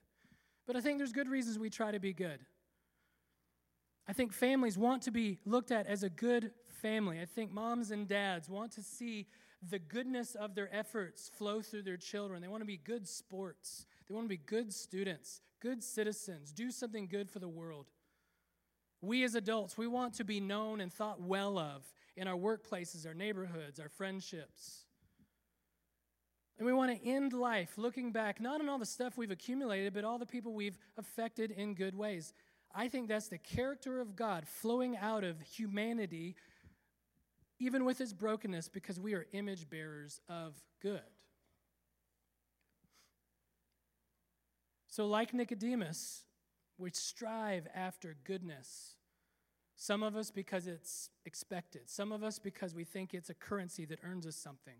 But 0.65 0.75
I 0.75 0.81
think 0.81 0.98
there's 0.98 1.12
good 1.12 1.27
reasons 1.27 1.60
we 1.60 1.69
try 1.69 1.91
to 1.91 2.00
be 2.00 2.13
good. 2.13 2.39
I 4.07 4.13
think 4.13 4.34
families 4.34 4.77
want 4.77 5.03
to 5.03 5.12
be 5.12 5.39
looked 5.45 5.72
at 5.72 5.88
as 5.88 6.03
a 6.03 6.10
good 6.10 6.51
family. 6.81 7.19
I 7.19 7.25
think 7.25 7.51
moms 7.51 7.91
and 7.91 8.07
dads 8.07 8.50
want 8.50 8.72
to 8.74 8.84
see 8.84 9.27
the 9.69 9.79
goodness 9.79 10.36
of 10.36 10.55
their 10.55 10.74
efforts 10.74 11.29
flow 11.36 11.62
through 11.62 11.84
their 11.84 11.98
children. 11.98 12.41
They 12.41 12.48
want 12.48 12.62
to 12.62 12.67
be 12.67 12.77
good 12.77 13.07
sports. 13.07 13.86
They 14.07 14.13
want 14.13 14.25
to 14.25 14.29
be 14.29 14.38
good 14.38 14.74
students, 14.74 15.41
good 15.60 15.84
citizens, 15.84 16.51
do 16.51 16.72
something 16.72 17.07
good 17.07 17.29
for 17.29 17.39
the 17.39 17.48
world. 17.48 17.88
We 19.01 19.24
as 19.24 19.36
adults, 19.36 19.77
we 19.77 19.88
want 19.88 20.15
to 20.15 20.24
be 20.24 20.39
known 20.39 20.81
and 20.81 20.91
thought 20.91 21.22
well 21.22 21.57
of 21.57 21.84
in 22.15 22.27
our 22.27 22.38
workplaces, 22.38 23.05
our 23.05 23.13
neighborhoods, 23.13 23.79
our 23.79 23.89
friendships. 23.89 24.86
And 26.57 26.65
we 26.65 26.74
want 26.74 26.98
to 26.98 27.07
end 27.07 27.34
life 27.34 27.77
looking 27.77 28.12
back 28.12 28.39
not 28.39 28.62
on 28.62 28.69
all 28.69 28.79
the 28.79 28.86
stuff 28.86 29.17
we've 29.17 29.31
accumulated, 29.31 29.93
but 29.93 30.05
all 30.05 30.17
the 30.17 30.25
people 30.25 30.53
we've 30.53 30.77
affected 30.98 31.51
in 31.51 31.74
good 31.74 31.95
ways. 31.95 32.34
I 32.74 32.88
think 32.88 33.07
that's 33.07 33.27
the 33.27 33.38
character 33.38 34.00
of 34.00 34.15
God 34.15 34.48
flowing 34.48 34.95
out 34.98 35.24
of 35.24 35.41
humanity, 35.41 36.36
even 37.59 37.85
with 37.85 38.01
its 38.01 38.13
brokenness, 38.13 38.67
because 38.69 39.00
we 39.00 39.13
are 39.13 39.25
image 39.31 39.69
bearers 39.69 40.19
of 40.27 40.53
good. 40.81 41.01
So, 44.88 45.07
like 45.07 45.33
Nicodemus, 45.33 46.24
we 46.77 46.89
strive 46.91 47.67
after 47.74 48.15
goodness. 48.24 48.95
Some 49.77 50.03
of 50.03 50.15
us 50.15 50.31
because 50.31 50.67
it's 50.67 51.09
expected, 51.25 51.89
some 51.89 52.12
of 52.12 52.24
us 52.24 52.39
because 52.39 52.74
we 52.74 52.85
think 52.85 53.13
it's 53.13 53.29
a 53.29 53.33
currency 53.33 53.85
that 53.85 54.00
earns 54.03 54.25
us 54.25 54.38
something. 54.38 54.77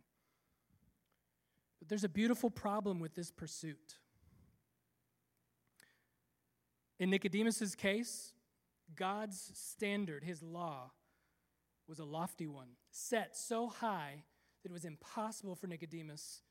But 1.80 1.90
there's 1.90 2.06
a 2.06 2.10
beautiful 2.10 2.50
problem 2.50 3.00
with 3.00 3.14
this 3.14 3.30
pursuit. 3.30 3.96
In 6.98 7.10
Nicodemus's 7.10 7.76
case, 7.76 8.32
God's 8.96 9.52
standard, 9.54 10.24
his 10.24 10.42
law, 10.42 10.92
was 11.88 12.00
a 12.00 12.06
lofty 12.06 12.48
one, 12.48 12.70
set 12.92 13.36
so 13.38 13.68
high 13.68 14.24
that 14.64 14.70
it 14.70 14.74
was 14.74 14.86
impossible 14.86 15.56
for 15.56 15.68
Nicodemus, 15.68 16.42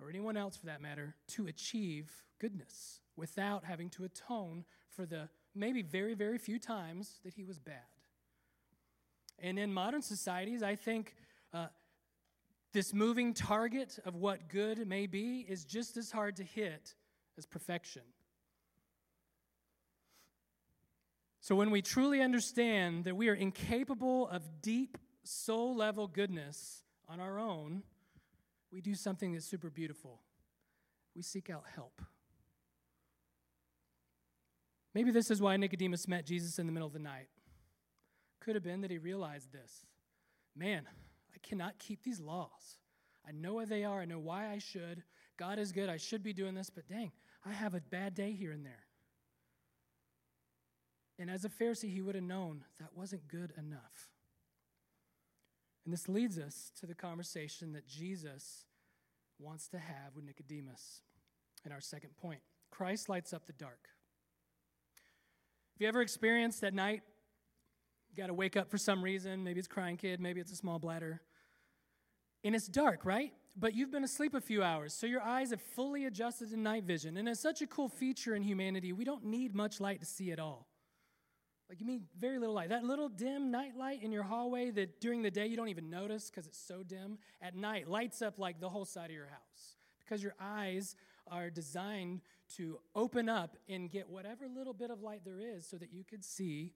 or 0.00 0.08
anyone 0.08 0.36
else 0.36 0.56
for 0.56 0.66
that 0.66 0.80
matter, 0.80 1.14
to 1.28 1.46
achieve 1.46 2.10
goodness 2.40 3.00
without 3.16 3.64
having 3.64 3.90
to 3.90 4.04
atone 4.04 4.64
for 4.88 5.06
the 5.06 5.28
maybe 5.54 5.82
very, 5.82 6.14
very 6.14 6.38
few 6.38 6.58
times 6.58 7.20
that 7.24 7.34
he 7.34 7.44
was 7.44 7.58
bad. 7.58 7.76
And 9.38 9.58
in 9.58 9.72
modern 9.72 10.02
societies, 10.02 10.62
I 10.62 10.76
think 10.76 11.14
uh, 11.52 11.66
this 12.72 12.94
moving 12.94 13.34
target 13.34 13.98
of 14.04 14.14
what 14.14 14.48
good 14.48 14.86
may 14.86 15.06
be 15.06 15.44
is 15.48 15.64
just 15.64 15.96
as 15.96 16.10
hard 16.10 16.36
to 16.36 16.44
hit 16.44 16.94
as 17.36 17.44
perfection. 17.44 18.02
So, 21.42 21.56
when 21.56 21.72
we 21.72 21.82
truly 21.82 22.22
understand 22.22 23.02
that 23.04 23.16
we 23.16 23.28
are 23.28 23.34
incapable 23.34 24.28
of 24.28 24.62
deep 24.62 24.96
soul 25.24 25.74
level 25.74 26.06
goodness 26.06 26.84
on 27.08 27.18
our 27.18 27.40
own, 27.40 27.82
we 28.70 28.80
do 28.80 28.94
something 28.94 29.32
that's 29.32 29.44
super 29.44 29.68
beautiful. 29.68 30.20
We 31.16 31.22
seek 31.22 31.50
out 31.50 31.64
help. 31.74 32.00
Maybe 34.94 35.10
this 35.10 35.32
is 35.32 35.42
why 35.42 35.56
Nicodemus 35.56 36.06
met 36.06 36.24
Jesus 36.24 36.60
in 36.60 36.66
the 36.66 36.72
middle 36.72 36.86
of 36.86 36.92
the 36.92 37.00
night. 37.00 37.26
Could 38.40 38.54
have 38.54 38.62
been 38.62 38.80
that 38.82 38.92
he 38.92 38.98
realized 38.98 39.52
this. 39.52 39.84
Man, 40.54 40.86
I 41.34 41.38
cannot 41.42 41.76
keep 41.80 42.04
these 42.04 42.20
laws. 42.20 42.78
I 43.26 43.32
know 43.32 43.54
what 43.54 43.68
they 43.68 43.82
are. 43.82 44.00
I 44.00 44.04
know 44.04 44.20
why 44.20 44.48
I 44.50 44.58
should. 44.58 45.02
God 45.36 45.58
is 45.58 45.72
good. 45.72 45.88
I 45.88 45.96
should 45.96 46.22
be 46.22 46.32
doing 46.32 46.54
this, 46.54 46.70
but 46.70 46.86
dang, 46.88 47.10
I 47.44 47.50
have 47.50 47.74
a 47.74 47.80
bad 47.80 48.14
day 48.14 48.30
here 48.30 48.52
and 48.52 48.64
there. 48.64 48.84
And 51.22 51.30
as 51.30 51.44
a 51.44 51.48
Pharisee, 51.48 51.88
he 51.88 52.02
would 52.02 52.16
have 52.16 52.24
known 52.24 52.64
that 52.80 52.88
wasn't 52.96 53.28
good 53.28 53.52
enough. 53.56 54.10
And 55.84 55.94
this 55.94 56.08
leads 56.08 56.36
us 56.36 56.72
to 56.80 56.84
the 56.84 56.96
conversation 56.96 57.74
that 57.74 57.86
Jesus 57.86 58.64
wants 59.38 59.68
to 59.68 59.78
have 59.78 60.16
with 60.16 60.24
Nicodemus 60.24 61.02
in 61.64 61.70
our 61.70 61.80
second 61.80 62.16
point. 62.16 62.40
Christ 62.72 63.08
lights 63.08 63.32
up 63.32 63.46
the 63.46 63.52
dark. 63.52 63.78
Have 65.74 65.82
you 65.82 65.86
ever 65.86 66.02
experienced 66.02 66.60
that 66.62 66.74
night, 66.74 67.02
you 68.10 68.16
got 68.16 68.26
to 68.26 68.34
wake 68.34 68.56
up 68.56 68.68
for 68.68 68.76
some 68.76 69.00
reason? 69.00 69.44
Maybe 69.44 69.60
it's 69.60 69.68
crying 69.68 69.96
kid, 69.96 70.18
maybe 70.18 70.40
it's 70.40 70.50
a 70.50 70.56
small 70.56 70.80
bladder. 70.80 71.22
And 72.42 72.56
it's 72.56 72.66
dark, 72.66 73.04
right? 73.04 73.32
But 73.56 73.76
you've 73.76 73.92
been 73.92 74.02
asleep 74.02 74.34
a 74.34 74.40
few 74.40 74.64
hours, 74.64 74.92
so 74.92 75.06
your 75.06 75.22
eyes 75.22 75.50
have 75.50 75.62
fully 75.62 76.04
adjusted 76.04 76.50
to 76.50 76.56
night 76.56 76.82
vision. 76.82 77.16
And 77.16 77.28
it's 77.28 77.38
such 77.38 77.62
a 77.62 77.66
cool 77.68 77.88
feature 77.88 78.34
in 78.34 78.42
humanity, 78.42 78.92
we 78.92 79.04
don't 79.04 79.24
need 79.24 79.54
much 79.54 79.78
light 79.78 80.00
to 80.00 80.06
see 80.06 80.32
at 80.32 80.40
all. 80.40 80.66
Like 81.72 81.80
you 81.80 81.86
mean 81.86 82.02
very 82.20 82.38
little 82.38 82.54
light. 82.54 82.68
That 82.68 82.84
little 82.84 83.08
dim 83.08 83.50
night 83.50 83.78
light 83.78 84.02
in 84.02 84.12
your 84.12 84.24
hallway 84.24 84.70
that 84.72 85.00
during 85.00 85.22
the 85.22 85.30
day 85.30 85.46
you 85.46 85.56
don't 85.56 85.70
even 85.70 85.88
notice 85.88 86.28
because 86.28 86.46
it's 86.46 86.58
so 86.58 86.82
dim, 86.82 87.16
at 87.40 87.56
night 87.56 87.88
lights 87.88 88.20
up 88.20 88.38
like 88.38 88.60
the 88.60 88.68
whole 88.68 88.84
side 88.84 89.06
of 89.06 89.16
your 89.16 89.28
house 89.28 89.76
because 90.00 90.22
your 90.22 90.34
eyes 90.38 90.96
are 91.28 91.48
designed 91.48 92.20
to 92.56 92.78
open 92.94 93.26
up 93.26 93.56
and 93.70 93.90
get 93.90 94.06
whatever 94.06 94.46
little 94.54 94.74
bit 94.74 94.90
of 94.90 95.00
light 95.00 95.22
there 95.24 95.40
is 95.40 95.66
so 95.66 95.78
that 95.78 95.94
you 95.94 96.04
could 96.04 96.22
see 96.22 96.74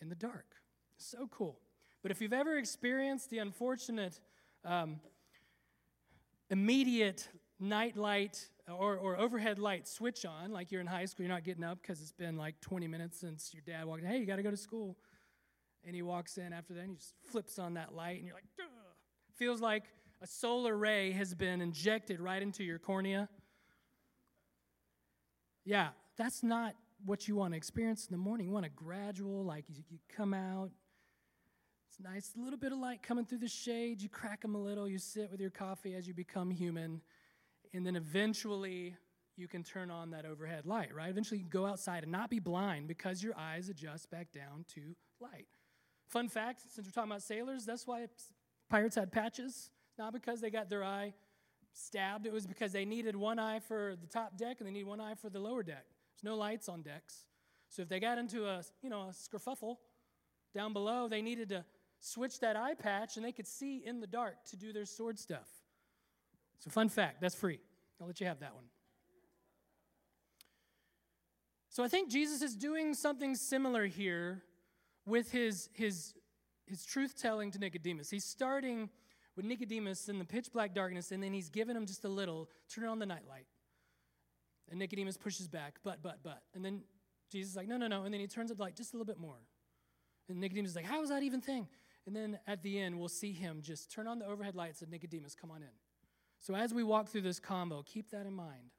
in 0.00 0.08
the 0.08 0.14
dark. 0.14 0.54
So 0.96 1.28
cool. 1.28 1.58
But 2.00 2.12
if 2.12 2.20
you've 2.20 2.32
ever 2.32 2.58
experienced 2.58 3.28
the 3.28 3.38
unfortunate 3.38 4.20
um, 4.64 5.00
immediate 6.48 7.28
night 7.58 7.96
light 7.96 8.50
or, 8.70 8.96
or 8.96 9.18
overhead 9.18 9.58
light 9.58 9.86
switch 9.86 10.24
on, 10.24 10.52
like 10.52 10.70
you're 10.70 10.80
in 10.80 10.86
high 10.86 11.04
school, 11.04 11.24
you're 11.24 11.34
not 11.34 11.44
getting 11.44 11.64
up 11.64 11.80
because 11.80 12.00
it's 12.00 12.12
been 12.12 12.36
like 12.36 12.60
20 12.60 12.86
minutes 12.88 13.18
since 13.18 13.52
your 13.52 13.62
dad 13.66 13.86
walked 13.86 14.02
in. 14.02 14.08
Hey, 14.08 14.18
you 14.18 14.26
got 14.26 14.36
to 14.36 14.42
go 14.42 14.50
to 14.50 14.56
school. 14.56 14.96
And 15.84 15.94
he 15.94 16.02
walks 16.02 16.38
in 16.38 16.52
after 16.52 16.74
that 16.74 16.80
and 16.80 16.90
he 16.90 16.96
just 16.96 17.14
flips 17.30 17.58
on 17.58 17.74
that 17.74 17.94
light 17.94 18.16
and 18.16 18.26
you're 18.26 18.34
like, 18.34 18.44
Duh. 18.56 18.64
feels 19.36 19.60
like 19.60 19.84
a 20.20 20.26
solar 20.26 20.76
ray 20.76 21.12
has 21.12 21.34
been 21.34 21.60
injected 21.60 22.20
right 22.20 22.42
into 22.42 22.64
your 22.64 22.78
cornea. 22.78 23.28
Yeah, 25.64 25.90
that's 26.16 26.42
not 26.42 26.74
what 27.04 27.28
you 27.28 27.36
want 27.36 27.52
to 27.52 27.56
experience 27.56 28.06
in 28.06 28.12
the 28.12 28.18
morning. 28.18 28.46
You 28.46 28.52
want 28.52 28.66
a 28.66 28.70
gradual, 28.70 29.44
like 29.44 29.64
you, 29.68 29.84
you 29.88 29.98
come 30.14 30.34
out, 30.34 30.70
it's 31.88 32.00
nice, 32.00 32.32
a 32.36 32.42
little 32.42 32.58
bit 32.58 32.72
of 32.72 32.78
light 32.78 33.02
coming 33.02 33.24
through 33.24 33.38
the 33.38 33.48
shade. 33.48 34.02
You 34.02 34.08
crack 34.08 34.42
them 34.42 34.54
a 34.54 34.62
little. 34.62 34.88
You 34.88 34.98
sit 34.98 35.30
with 35.30 35.40
your 35.40 35.50
coffee 35.50 35.94
as 35.94 36.06
you 36.06 36.14
become 36.14 36.50
human. 36.50 37.00
And 37.74 37.86
then 37.86 37.96
eventually 37.96 38.96
you 39.36 39.48
can 39.48 39.62
turn 39.62 39.90
on 39.90 40.10
that 40.10 40.24
overhead 40.24 40.66
light, 40.66 40.94
right? 40.94 41.08
Eventually 41.08 41.38
you 41.38 41.44
can 41.44 41.50
go 41.50 41.66
outside 41.66 42.02
and 42.02 42.12
not 42.12 42.28
be 42.30 42.40
blind 42.40 42.88
because 42.88 43.22
your 43.22 43.36
eyes 43.38 43.68
adjust 43.68 44.10
back 44.10 44.32
down 44.32 44.64
to 44.74 44.80
light. 45.20 45.46
Fun 46.08 46.28
fact 46.28 46.62
since 46.72 46.86
we're 46.86 46.92
talking 46.92 47.10
about 47.10 47.22
sailors, 47.22 47.64
that's 47.64 47.86
why 47.86 48.06
pirates 48.68 48.96
had 48.96 49.12
patches. 49.12 49.70
Not 49.98 50.12
because 50.12 50.40
they 50.40 50.50
got 50.50 50.68
their 50.70 50.84
eye 50.84 51.12
stabbed, 51.72 52.26
it 52.26 52.32
was 52.32 52.46
because 52.46 52.72
they 52.72 52.84
needed 52.84 53.14
one 53.14 53.38
eye 53.38 53.60
for 53.60 53.94
the 54.00 54.06
top 54.06 54.36
deck 54.36 54.56
and 54.58 54.66
they 54.66 54.72
needed 54.72 54.86
one 54.86 55.00
eye 55.00 55.14
for 55.14 55.28
the 55.28 55.38
lower 55.38 55.62
deck. 55.62 55.84
There's 56.14 56.24
no 56.24 56.36
lights 56.36 56.68
on 56.68 56.82
decks. 56.82 57.26
So 57.68 57.82
if 57.82 57.88
they 57.88 58.00
got 58.00 58.18
into 58.18 58.46
a, 58.46 58.62
you 58.82 58.90
know, 58.90 59.02
a 59.02 59.12
skerfuffle 59.12 59.76
down 60.54 60.72
below, 60.72 61.08
they 61.08 61.22
needed 61.22 61.50
to 61.50 61.64
switch 62.00 62.40
that 62.40 62.56
eye 62.56 62.74
patch 62.74 63.16
and 63.16 63.24
they 63.24 63.32
could 63.32 63.46
see 63.46 63.82
in 63.84 64.00
the 64.00 64.06
dark 64.06 64.44
to 64.50 64.56
do 64.56 64.72
their 64.72 64.86
sword 64.86 65.18
stuff. 65.18 65.48
So, 66.58 66.70
fun 66.70 66.88
fact 66.88 67.20
that's 67.20 67.34
free. 67.34 67.60
I'll 68.00 68.06
let 68.06 68.20
you 68.20 68.26
have 68.26 68.40
that 68.40 68.54
one. 68.54 68.64
So, 71.68 71.84
I 71.84 71.88
think 71.88 72.10
Jesus 72.10 72.42
is 72.42 72.56
doing 72.56 72.94
something 72.94 73.34
similar 73.34 73.86
here 73.86 74.42
with 75.06 75.30
his, 75.30 75.68
his, 75.72 76.14
his 76.66 76.84
truth 76.84 77.20
telling 77.20 77.50
to 77.52 77.58
Nicodemus. 77.58 78.10
He's 78.10 78.24
starting 78.24 78.90
with 79.36 79.44
Nicodemus 79.44 80.08
in 80.08 80.18
the 80.18 80.24
pitch 80.24 80.52
black 80.52 80.74
darkness, 80.74 81.12
and 81.12 81.22
then 81.22 81.32
he's 81.32 81.48
giving 81.48 81.76
him 81.76 81.86
just 81.86 82.04
a 82.04 82.08
little 82.08 82.50
turn 82.68 82.86
on 82.86 82.98
the 82.98 83.06
nightlight. 83.06 83.46
And 84.70 84.78
Nicodemus 84.78 85.16
pushes 85.16 85.48
back, 85.48 85.78
but, 85.82 86.02
but, 86.02 86.18
but. 86.22 86.42
And 86.54 86.64
then 86.64 86.82
Jesus 87.30 87.52
is 87.52 87.56
like, 87.56 87.68
no, 87.68 87.76
no, 87.76 87.86
no. 87.86 88.04
And 88.04 88.12
then 88.12 88.20
he 88.20 88.26
turns 88.26 88.50
up 88.50 88.56
the 88.56 88.62
light 88.62 88.76
just 88.76 88.92
a 88.92 88.96
little 88.96 89.06
bit 89.06 89.18
more. 89.18 89.38
And 90.28 90.40
Nicodemus 90.40 90.70
is 90.70 90.76
like, 90.76 90.84
how 90.84 91.02
is 91.02 91.08
that 91.08 91.22
even 91.22 91.40
thing? 91.40 91.68
And 92.06 92.14
then 92.14 92.38
at 92.46 92.62
the 92.62 92.78
end, 92.78 92.98
we'll 92.98 93.08
see 93.08 93.32
him 93.32 93.60
just 93.62 93.90
turn 93.90 94.06
on 94.06 94.18
the 94.18 94.26
overhead 94.26 94.54
lights 94.54 94.82
and 94.82 94.90
Nicodemus, 94.90 95.34
come 95.34 95.50
on 95.50 95.62
in. 95.62 95.68
So 96.40 96.54
as 96.54 96.72
we 96.72 96.84
walk 96.84 97.08
through 97.08 97.22
this 97.22 97.40
combo, 97.40 97.82
keep 97.82 98.10
that 98.10 98.26
in 98.26 98.32
mind. 98.32 98.70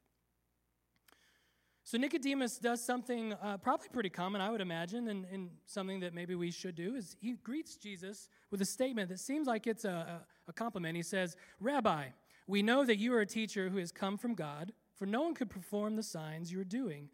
So 1.84 1.98
Nicodemus 1.98 2.58
does 2.58 2.84
something 2.84 3.32
uh, 3.32 3.56
probably 3.56 3.88
pretty 3.88 4.10
common, 4.10 4.40
I 4.40 4.50
would 4.50 4.60
imagine, 4.60 5.08
and, 5.08 5.26
and, 5.32 5.50
something 5.66 5.98
that 6.00 6.14
maybe 6.14 6.36
we 6.36 6.52
should 6.52 6.76
do 6.76 6.94
is 6.94 7.16
he 7.20 7.32
greets 7.42 7.74
Jesus 7.76 8.28
with 8.50 8.60
a 8.60 8.64
statement 8.64 9.08
that 9.08 9.18
seems 9.18 9.48
like 9.48 9.66
it's 9.66 9.84
a, 9.84 10.20
a 10.46 10.52
compliment. 10.52 10.94
He 10.94 11.02
says, 11.02 11.36
Rabbi, 11.58 12.06
we 12.46 12.62
know 12.62 12.84
that 12.84 12.98
you 12.98 13.12
are 13.14 13.20
a 13.20 13.26
teacher 13.26 13.68
who 13.70 13.78
has 13.78 13.90
come 13.90 14.18
from 14.18 14.34
God, 14.34 14.72
for 14.94 15.04
no 15.04 15.22
one 15.22 15.34
could 15.34 15.50
perform 15.50 15.96
the 15.96 16.02
signs 16.02 16.52
you 16.52 16.60
are 16.60 16.64
doing 16.64 17.08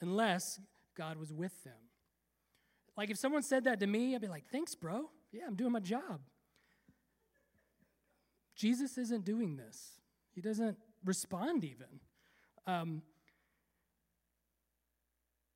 unless 0.00 0.60
God 0.96 1.16
was 1.16 1.32
with 1.32 1.64
them. 1.64 1.74
Like 2.96 3.10
if 3.10 3.16
someone 3.16 3.42
said 3.42 3.64
that 3.64 3.80
to 3.80 3.86
me, 3.86 4.14
I'd 4.14 4.20
be 4.20 4.28
like, 4.28 4.46
thanks, 4.52 4.74
bro. 4.74 5.10
Yeah, 5.32 5.44
I'm 5.46 5.54
doing 5.54 5.72
my 5.72 5.80
job. 5.80 6.20
Jesus 8.62 8.96
isn't 8.96 9.24
doing 9.24 9.56
this, 9.56 10.00
he 10.30 10.40
doesn't 10.40 10.78
respond 11.04 11.64
even. 11.64 11.98
Um, 12.64 13.02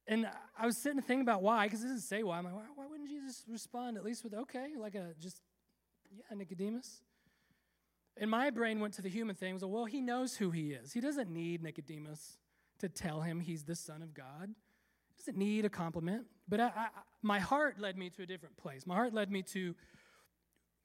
and 0.09 0.29
I 0.59 0.67
was 0.67 0.77
sitting 0.77 1.01
to 1.01 1.07
think 1.07 1.23
about 1.23 1.41
why, 1.41 1.67
because 1.67 1.83
it 1.83 1.85
doesn't 1.85 2.01
say 2.01 2.25
why. 2.25 2.39
I'm 2.39 2.45
like, 2.45 2.55
why, 2.55 2.63
why, 2.75 2.87
wouldn't 2.87 3.09
Jesus 3.09 3.45
respond 3.49 3.97
at 3.97 4.05
least 4.05 4.25
with, 4.25 4.35
okay, 4.35 4.71
like 4.77 4.97
a 4.97 5.15
just, 5.21 5.41
yeah, 6.11 6.37
Nicodemus? 6.37 7.03
And 8.17 8.29
my 8.29 8.51
brain 8.51 8.81
went 8.81 8.95
to 8.95 9.03
the 9.03 9.09
human 9.09 9.37
thing. 9.37 9.55
Was 9.55 9.63
like, 9.63 9.73
well, 9.73 9.85
he 9.85 10.01
knows 10.01 10.37
who 10.37 10.51
he 10.51 10.73
is. 10.73 10.93
He 10.93 11.01
doesn't 11.01 11.31
need 11.31 11.63
Nicodemus 11.63 12.39
to 12.81 12.89
tell 12.89 13.21
him 13.21 13.39
he's 13.39 13.63
the 13.63 13.77
Son 13.77 14.03
of 14.03 14.15
God. 14.15 14.49
He 14.49 15.23
doesn't 15.23 15.37
need 15.37 15.65
a 15.65 15.69
compliment. 15.69 16.27
But 16.49 16.59
I, 16.59 16.65
I, 16.67 16.89
my 17.23 17.39
heart 17.39 17.79
led 17.79 17.97
me 17.97 18.11
to 18.11 18.23
a 18.23 18.27
different 18.27 18.57
place. 18.57 18.85
My 18.85 18.97
heart 18.97 19.15
led 19.15 19.31
me 19.31 19.43
to 19.43 19.77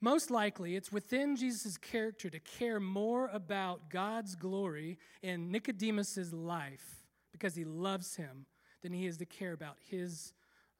most 0.02 0.32
likely 0.32 0.76
it's 0.76 0.92
within 0.92 1.36
Jesus' 1.36 1.78
character 1.78 2.30
to 2.30 2.40
care 2.40 2.80
more 2.80 3.30
about 3.32 3.90
God's 3.90 4.36
glory 4.36 4.98
in 5.22 5.52
Nicodemus' 5.52 6.34
life 6.34 7.06
because 7.32 7.56
he 7.56 7.64
loves 7.64 8.16
him 8.16 8.48
than 8.82 8.94
he 8.94 9.06
is 9.06 9.18
to 9.18 9.26
care 9.26 9.54
about 9.54 9.78
his 9.90 10.34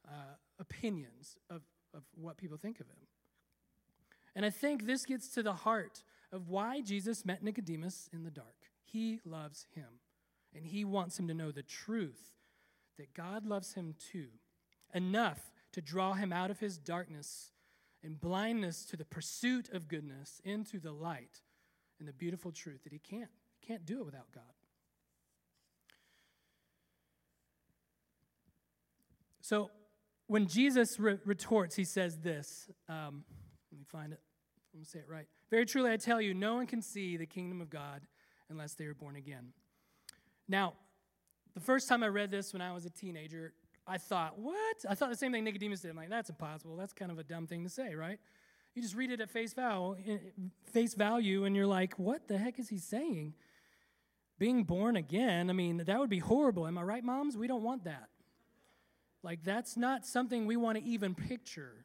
uh, 0.08 0.34
opinions 0.58 1.36
of, 1.48 1.62
of 1.94 2.02
what 2.14 2.36
people 2.36 2.56
think 2.56 2.80
of 2.80 2.88
him. 2.88 2.96
And 4.34 4.44
I 4.44 4.50
think 4.50 4.86
this 4.86 5.06
gets 5.06 5.28
to 5.28 5.42
the 5.42 5.52
heart 5.52 6.02
of 6.32 6.48
why 6.48 6.80
Jesus 6.80 7.24
met 7.24 7.42
Nicodemus 7.42 8.08
in 8.12 8.24
the 8.24 8.30
dark. 8.30 8.70
He 8.82 9.20
loves 9.24 9.66
him, 9.74 10.00
and 10.54 10.66
he 10.66 10.84
wants 10.84 11.18
him 11.18 11.28
to 11.28 11.34
know 11.34 11.52
the 11.52 11.62
truth 11.62 12.32
that 12.98 13.14
God 13.14 13.46
loves 13.46 13.74
him 13.74 13.94
too, 14.10 14.28
enough 14.94 15.52
to 15.72 15.80
draw 15.80 16.14
him 16.14 16.32
out 16.32 16.50
of 16.50 16.60
his 16.60 16.78
darkness 16.78 17.52
and 18.02 18.20
blindness 18.20 18.84
to 18.86 18.96
the 18.96 19.04
pursuit 19.04 19.68
of 19.70 19.88
goodness 19.88 20.40
into 20.44 20.78
the 20.78 20.92
light 20.92 21.42
and 21.98 22.08
the 22.08 22.12
beautiful 22.12 22.50
truth 22.50 22.84
that 22.84 22.92
he 22.92 22.98
can't 22.98 23.30
can't 23.66 23.86
do 23.86 24.00
it 24.00 24.04
without 24.04 24.32
God. 24.34 24.42
So 29.40 29.70
when 30.26 30.46
Jesus 30.46 30.98
re- 30.98 31.18
retorts, 31.24 31.76
he 31.76 31.84
says 31.84 32.18
this. 32.18 32.68
Um, 32.88 33.24
let 33.70 33.78
me 33.78 33.84
find 33.84 34.12
it. 34.12 34.20
Let 34.72 34.78
me 34.78 34.84
say 34.84 35.00
it 35.00 35.08
right. 35.08 35.26
Very 35.50 35.66
truly, 35.66 35.92
I 35.92 35.96
tell 35.96 36.20
you, 36.20 36.32
no 36.32 36.54
one 36.54 36.66
can 36.66 36.80
see 36.80 37.16
the 37.16 37.26
kingdom 37.26 37.60
of 37.60 37.68
God 37.68 38.02
unless 38.48 38.74
they 38.74 38.84
are 38.86 38.94
born 38.94 39.16
again. 39.16 39.52
Now, 40.48 40.74
the 41.54 41.60
first 41.60 41.88
time 41.88 42.02
I 42.02 42.08
read 42.08 42.30
this 42.30 42.52
when 42.52 42.62
I 42.62 42.72
was 42.72 42.86
a 42.86 42.90
teenager, 42.90 43.52
I 43.86 43.98
thought, 43.98 44.38
what? 44.38 44.76
I 44.88 44.94
thought 44.94 45.10
the 45.10 45.16
same 45.16 45.32
thing 45.32 45.44
Nicodemus 45.44 45.80
did. 45.80 45.90
I'm 45.90 45.96
like, 45.96 46.10
that's 46.10 46.30
impossible. 46.30 46.76
That's 46.76 46.92
kind 46.92 47.10
of 47.10 47.18
a 47.18 47.24
dumb 47.24 47.46
thing 47.46 47.64
to 47.64 47.70
say, 47.70 47.94
right? 47.94 48.18
You 48.74 48.82
just 48.82 48.94
read 48.94 49.10
it 49.10 49.20
at 49.20 49.30
face 49.30 49.52
value, 49.52 49.96
face 50.72 50.94
value, 50.94 51.44
and 51.44 51.54
you're 51.54 51.66
like, 51.66 51.98
what 51.98 52.28
the 52.28 52.38
heck 52.38 52.58
is 52.58 52.68
he 52.68 52.78
saying? 52.78 53.34
Being 54.38 54.64
born 54.64 54.96
again, 54.96 55.50
I 55.50 55.52
mean, 55.52 55.78
that 55.78 55.98
would 55.98 56.08
be 56.08 56.20
horrible. 56.20 56.66
Am 56.66 56.78
I 56.78 56.82
right, 56.82 57.04
moms? 57.04 57.36
We 57.36 57.46
don't 57.46 57.62
want 57.62 57.84
that. 57.84 58.08
Like, 59.22 59.44
that's 59.44 59.76
not 59.76 60.06
something 60.06 60.46
we 60.46 60.56
want 60.56 60.78
to 60.78 60.84
even 60.84 61.14
picture. 61.14 61.84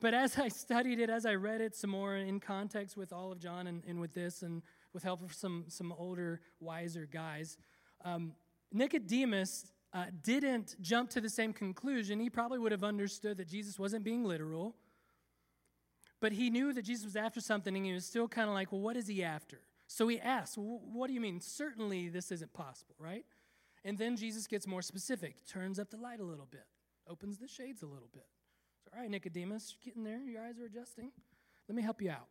But 0.00 0.14
as 0.14 0.36
I 0.38 0.48
studied 0.48 0.98
it, 0.98 1.08
as 1.08 1.24
I 1.24 1.34
read 1.34 1.60
it 1.60 1.74
some 1.74 1.90
more 1.90 2.16
in 2.16 2.40
context 2.40 2.96
with 2.96 3.12
all 3.12 3.32
of 3.32 3.38
John 3.38 3.66
and, 3.68 3.82
and 3.86 4.00
with 4.00 4.12
this, 4.14 4.42
and 4.42 4.62
with 4.92 5.02
help 5.02 5.22
of 5.22 5.32
some, 5.32 5.64
some 5.68 5.92
older, 5.92 6.40
wiser 6.60 7.08
guys, 7.10 7.56
um, 8.04 8.32
Nicodemus 8.72 9.72
uh, 9.92 10.06
didn't 10.22 10.76
jump 10.80 11.10
to 11.10 11.20
the 11.20 11.28
same 11.28 11.52
conclusion. 11.52 12.18
He 12.20 12.30
probably 12.30 12.58
would 12.58 12.72
have 12.72 12.84
understood 12.84 13.36
that 13.38 13.48
Jesus 13.48 13.78
wasn't 13.78 14.04
being 14.04 14.24
literal, 14.24 14.74
but 16.20 16.32
he 16.32 16.50
knew 16.50 16.72
that 16.72 16.82
Jesus 16.82 17.04
was 17.04 17.16
after 17.16 17.40
something, 17.40 17.76
and 17.76 17.84
he 17.84 17.92
was 17.92 18.06
still 18.06 18.28
kind 18.28 18.48
of 18.48 18.54
like, 18.54 18.72
well, 18.72 18.80
what 18.80 18.96
is 18.96 19.06
he 19.06 19.22
after? 19.22 19.60
So 19.86 20.08
he 20.08 20.18
asked, 20.20 20.56
well, 20.56 20.80
what 20.92 21.08
do 21.08 21.12
you 21.12 21.20
mean? 21.20 21.40
Certainly 21.40 22.08
this 22.08 22.32
isn't 22.32 22.52
possible, 22.52 22.94
right? 22.98 23.24
And 23.84 23.98
then 23.98 24.16
Jesus 24.16 24.46
gets 24.46 24.66
more 24.66 24.82
specific, 24.82 25.46
turns 25.46 25.78
up 25.78 25.90
the 25.90 25.96
light 25.96 26.20
a 26.20 26.24
little 26.24 26.46
bit, 26.50 26.64
opens 27.08 27.38
the 27.38 27.48
shades 27.48 27.82
a 27.82 27.86
little 27.86 28.08
bit. 28.12 28.26
So, 28.84 28.90
all 28.94 29.02
right, 29.02 29.10
Nicodemus, 29.10 29.74
you're 29.74 29.92
getting 29.92 30.04
there, 30.04 30.20
your 30.22 30.42
eyes 30.42 30.58
are 30.58 30.64
adjusting. 30.64 31.10
Let 31.68 31.76
me 31.76 31.82
help 31.82 32.00
you 32.00 32.10
out. 32.10 32.28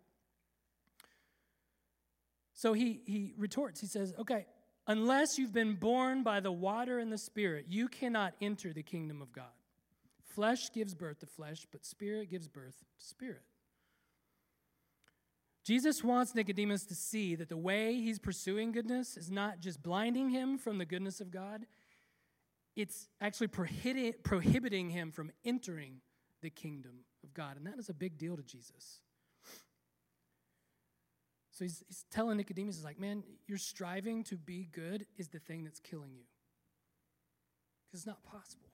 So 2.54 2.74
he, 2.74 3.02
he 3.06 3.34
retorts, 3.38 3.82
he 3.82 3.88
says, 3.88 4.14
okay, 4.20 4.46
Unless 4.88 5.38
you've 5.38 5.54
been 5.54 5.76
born 5.76 6.24
by 6.24 6.40
the 6.40 6.52
water 6.52 7.00
and 7.00 7.12
the 7.12 7.18
Spirit, 7.18 7.66
you 7.70 7.88
cannot 7.88 8.34
enter 8.42 8.74
the 8.74 8.84
kingdom 8.84 9.22
of 9.22 9.32
God. 9.32 9.46
Flesh 10.24 10.72
gives 10.74 10.96
birth 10.96 11.20
to 11.20 11.26
flesh, 11.26 11.68
but 11.72 11.86
Spirit 11.86 12.30
gives 12.30 12.48
birth 12.48 12.78
to 12.80 13.06
spirit. 13.06 13.44
Jesus 15.64 16.04
wants 16.04 16.34
Nicodemus 16.34 16.86
to 16.86 16.96
see 16.96 17.36
that 17.36 17.50
the 17.50 17.58
way 17.58 17.96
he's 17.96 18.18
pursuing 18.18 18.72
goodness 18.72 19.16
is 19.16 19.30
not 19.30 19.60
just 19.60 19.84
blinding 19.84 20.30
him 20.30 20.58
from 20.58 20.80
the 20.80 20.86
goodness 20.86 21.22
of 21.22 21.30
God, 21.30 21.66
it's 22.76 23.10
actually 23.20 23.48
prohibiting, 23.48 24.90
him 24.90 25.12
from 25.12 25.32
entering 25.46 26.02
the 26.42 26.50
kingdom 26.50 27.06
of 27.24 27.34
God. 27.34 27.58
And 27.58 27.68
that 27.68 27.78
is 27.78 27.90
a 27.90 27.94
big 27.94 28.18
deal 28.18 28.36
to 28.38 28.44
Jesus. 28.44 29.02
So 31.62 31.66
he's, 31.66 31.84
he's 31.88 32.06
telling 32.10 32.38
Nicodemus, 32.38 32.78
he's 32.78 32.84
like, 32.84 33.00
man, 33.00 33.22
your 33.46 33.60
striving 33.60 34.24
to 34.24 34.36
be 34.36 34.68
good 34.72 35.06
is 35.20 35.28
the 35.28 35.38
thing 35.38 35.64
that's 35.64 35.80
killing 35.80 36.10
you. 36.12 36.24
Because 37.86 38.00
it's 38.00 38.08
not 38.08 38.24
possible. 38.24 38.72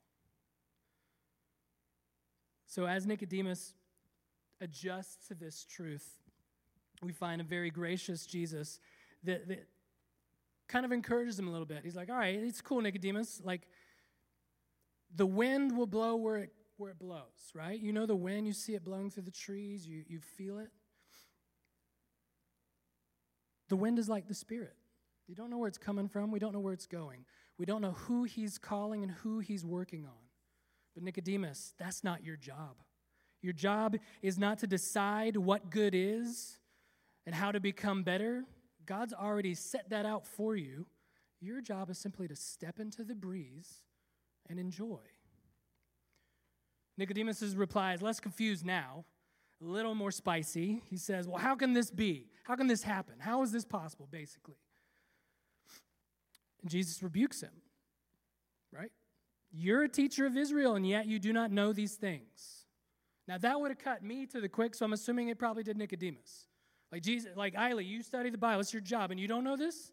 So 2.66 2.88
as 2.88 3.06
Nicodemus 3.06 3.74
adjusts 4.62 5.28
to 5.28 5.34
this 5.34 5.66
truth, 5.66 6.08
we 7.04 7.12
find 7.12 7.42
a 7.42 7.44
very 7.44 7.70
gracious 7.72 8.26
Jesus 8.26 8.80
that, 9.26 9.50
that 9.50 9.68
kind 10.70 10.86
of 10.86 10.94
encourages 10.94 11.38
him 11.38 11.50
a 11.50 11.52
little 11.52 11.66
bit. 11.66 11.82
He's 11.84 11.98
like, 11.98 12.10
all 12.10 12.16
right, 12.16 12.36
it's 12.36 12.62
cool, 12.62 12.80
Nicodemus. 12.80 13.42
Like, 13.44 13.64
the 15.14 15.26
wind 15.26 15.78
will 15.78 15.88
blow 15.88 16.16
where 16.16 16.38
it, 16.38 16.54
where 16.78 16.92
it 16.92 17.00
blows, 17.00 17.52
right? 17.54 17.78
You 17.78 17.92
know 17.92 18.06
the 18.06 18.16
wind, 18.16 18.48
you 18.48 18.54
see 18.54 18.76
it 18.76 18.86
blowing 18.86 19.10
through 19.10 19.24
the 19.24 19.32
trees, 19.32 19.86
you, 19.86 20.06
you 20.08 20.22
feel 20.22 20.60
it. 20.60 20.70
The 23.70 23.76
wind 23.76 24.00
is 24.00 24.10
like 24.10 24.28
the 24.28 24.34
Spirit. 24.34 24.76
You 25.28 25.36
don't 25.36 25.50
know 25.50 25.58
where 25.58 25.68
it's 25.68 25.78
coming 25.78 26.08
from, 26.08 26.32
we 26.32 26.40
don't 26.40 26.54
know 26.54 26.60
where 26.60 26.74
it's 26.74 26.88
going. 26.88 27.26
We 27.58 27.66
don't 27.66 27.82
know 27.82 27.92
who 27.92 28.24
He's 28.24 28.58
calling 28.58 29.04
and 29.04 29.12
who 29.12 29.40
He's 29.40 29.66
working 29.66 30.06
on. 30.06 30.28
But 30.94 31.04
Nicodemus, 31.04 31.74
that's 31.78 32.04
not 32.04 32.24
your 32.24 32.38
job. 32.38 32.78
Your 33.42 33.54
job 33.54 33.98
is 34.22 34.38
not 34.38 34.60
to 34.60 34.68
decide 34.68 35.38
what 35.38 35.70
good 35.70 35.94
is 35.94 36.58
and 37.26 37.36
how 37.36 37.52
to 37.52 37.60
become 37.60 38.04
better. 38.04 38.46
God's 38.86 39.14
already 39.14 39.54
set 39.54 39.90
that 39.90 40.06
out 40.06 40.26
for 40.26 40.56
you. 40.56 40.88
Your 41.40 41.62
job 41.62 41.90
is 41.90 41.98
simply 41.98 42.28
to 42.28 42.36
step 42.36 42.80
into 42.80 43.04
the 43.04 43.14
breeze 43.14 43.82
and 44.50 44.60
enjoy. 44.60 45.00
Nicodemus' 46.98 47.54
reply 47.54 47.94
is 47.94 48.02
less 48.02 48.20
confused 48.20 48.66
now, 48.66 49.06
a 49.62 49.66
little 49.66 49.96
more 49.96 50.12
spicy. 50.12 50.82
He 50.90 50.98
says, 50.98 51.28
Well, 51.28 51.38
how 51.38 51.56
can 51.56 51.74
this 51.74 51.92
be? 51.92 52.28
How 52.44 52.56
can 52.56 52.68
this 52.68 52.84
happen? 52.84 53.16
How 53.20 53.42
is 53.42 53.52
this 53.52 53.66
possible, 53.66 54.08
basically? 54.12 54.56
And 56.62 56.72
Jesus 56.72 57.02
rebukes 57.04 57.42
him, 57.42 57.52
right? 58.72 58.92
You're 59.52 59.84
a 59.84 59.90
teacher 59.90 60.26
of 60.26 60.38
Israel, 60.38 60.76
and 60.76 60.88
yet 60.88 61.08
you 61.08 61.20
do 61.20 61.34
not 61.34 61.52
know 61.52 61.74
these 61.74 61.96
things. 61.96 62.66
Now, 63.28 63.38
that 63.40 63.60
would 63.60 63.72
have 63.72 63.80
cut 63.80 64.04
me 64.04 64.26
to 64.28 64.40
the 64.40 64.50
quick, 64.50 64.76
so 64.76 64.86
I'm 64.86 64.94
assuming 64.94 65.30
it 65.30 65.38
probably 65.38 65.64
did 65.64 65.78
Nicodemus. 65.78 66.48
Like, 66.92 67.04
Jesus, 67.04 67.32
like, 67.36 67.56
Eiley, 67.56 67.86
you 67.86 68.02
study 68.02 68.30
the 68.30 68.38
Bible, 68.38 68.62
it's 68.62 68.74
your 68.74 68.82
job, 68.82 69.12
and 69.12 69.20
you 69.20 69.28
don't 69.28 69.44
know 69.44 69.58
this? 69.58 69.92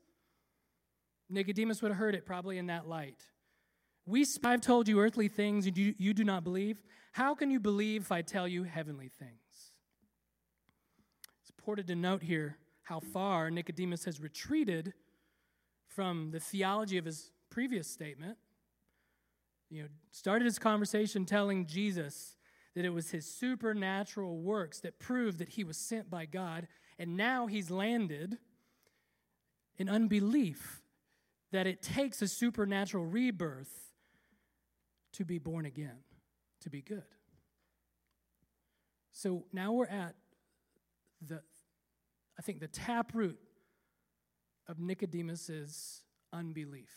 Nicodemus 1.28 1.82
would 1.82 1.90
have 1.90 1.98
heard 1.98 2.14
it 2.14 2.26
probably 2.26 2.58
in 2.58 2.66
that 2.66 2.86
light. 2.86 3.22
We, 4.06 4.24
I've 4.44 4.60
told 4.60 4.86
you 4.86 5.00
earthly 5.00 5.28
things 5.28 5.66
and 5.66 5.76
you, 5.76 5.94
you 5.96 6.12
do 6.12 6.24
not 6.24 6.44
believe. 6.44 6.82
How 7.12 7.34
can 7.34 7.50
you 7.50 7.58
believe 7.58 8.02
if 8.02 8.12
I 8.12 8.22
tell 8.22 8.46
you 8.46 8.64
heavenly 8.64 9.08
things? 9.08 9.43
Important 11.64 11.88
to 11.88 11.94
note 11.94 12.22
here 12.22 12.58
how 12.82 13.00
far 13.00 13.50
Nicodemus 13.50 14.04
has 14.04 14.20
retreated 14.20 14.92
from 15.86 16.30
the 16.30 16.38
theology 16.38 16.98
of 16.98 17.06
his 17.06 17.30
previous 17.48 17.88
statement. 17.88 18.36
You 19.70 19.84
know, 19.84 19.88
started 20.10 20.44
his 20.44 20.58
conversation 20.58 21.24
telling 21.24 21.64
Jesus 21.64 22.36
that 22.74 22.84
it 22.84 22.90
was 22.90 23.12
his 23.12 23.24
supernatural 23.24 24.36
works 24.36 24.80
that 24.80 24.98
proved 24.98 25.38
that 25.38 25.48
he 25.48 25.64
was 25.64 25.78
sent 25.78 26.10
by 26.10 26.26
God, 26.26 26.68
and 26.98 27.16
now 27.16 27.46
he's 27.46 27.70
landed 27.70 28.36
in 29.78 29.88
unbelief 29.88 30.82
that 31.50 31.66
it 31.66 31.80
takes 31.80 32.20
a 32.20 32.28
supernatural 32.28 33.06
rebirth 33.06 33.90
to 35.12 35.24
be 35.24 35.38
born 35.38 35.64
again, 35.64 36.00
to 36.60 36.68
be 36.68 36.82
good. 36.82 37.04
So 39.12 39.46
now 39.50 39.72
we're 39.72 39.86
at 39.86 40.14
the, 41.26 41.40
I 42.38 42.42
think, 42.42 42.60
the 42.60 42.68
taproot 42.68 43.38
of 44.68 44.78
Nicodemus's 44.78 46.02
unbelief. 46.32 46.90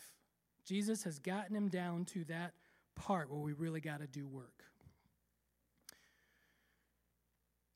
Jesus 0.66 1.04
has 1.04 1.20
gotten 1.20 1.56
him 1.56 1.70
down 1.70 2.06
to 2.06 2.24
that 2.26 2.54
part 2.96 3.30
where 3.30 3.40
we 3.40 3.54
really 3.54 3.82
got 3.82 4.00
to 4.00 4.08
do 4.08 4.28
work. 4.28 4.64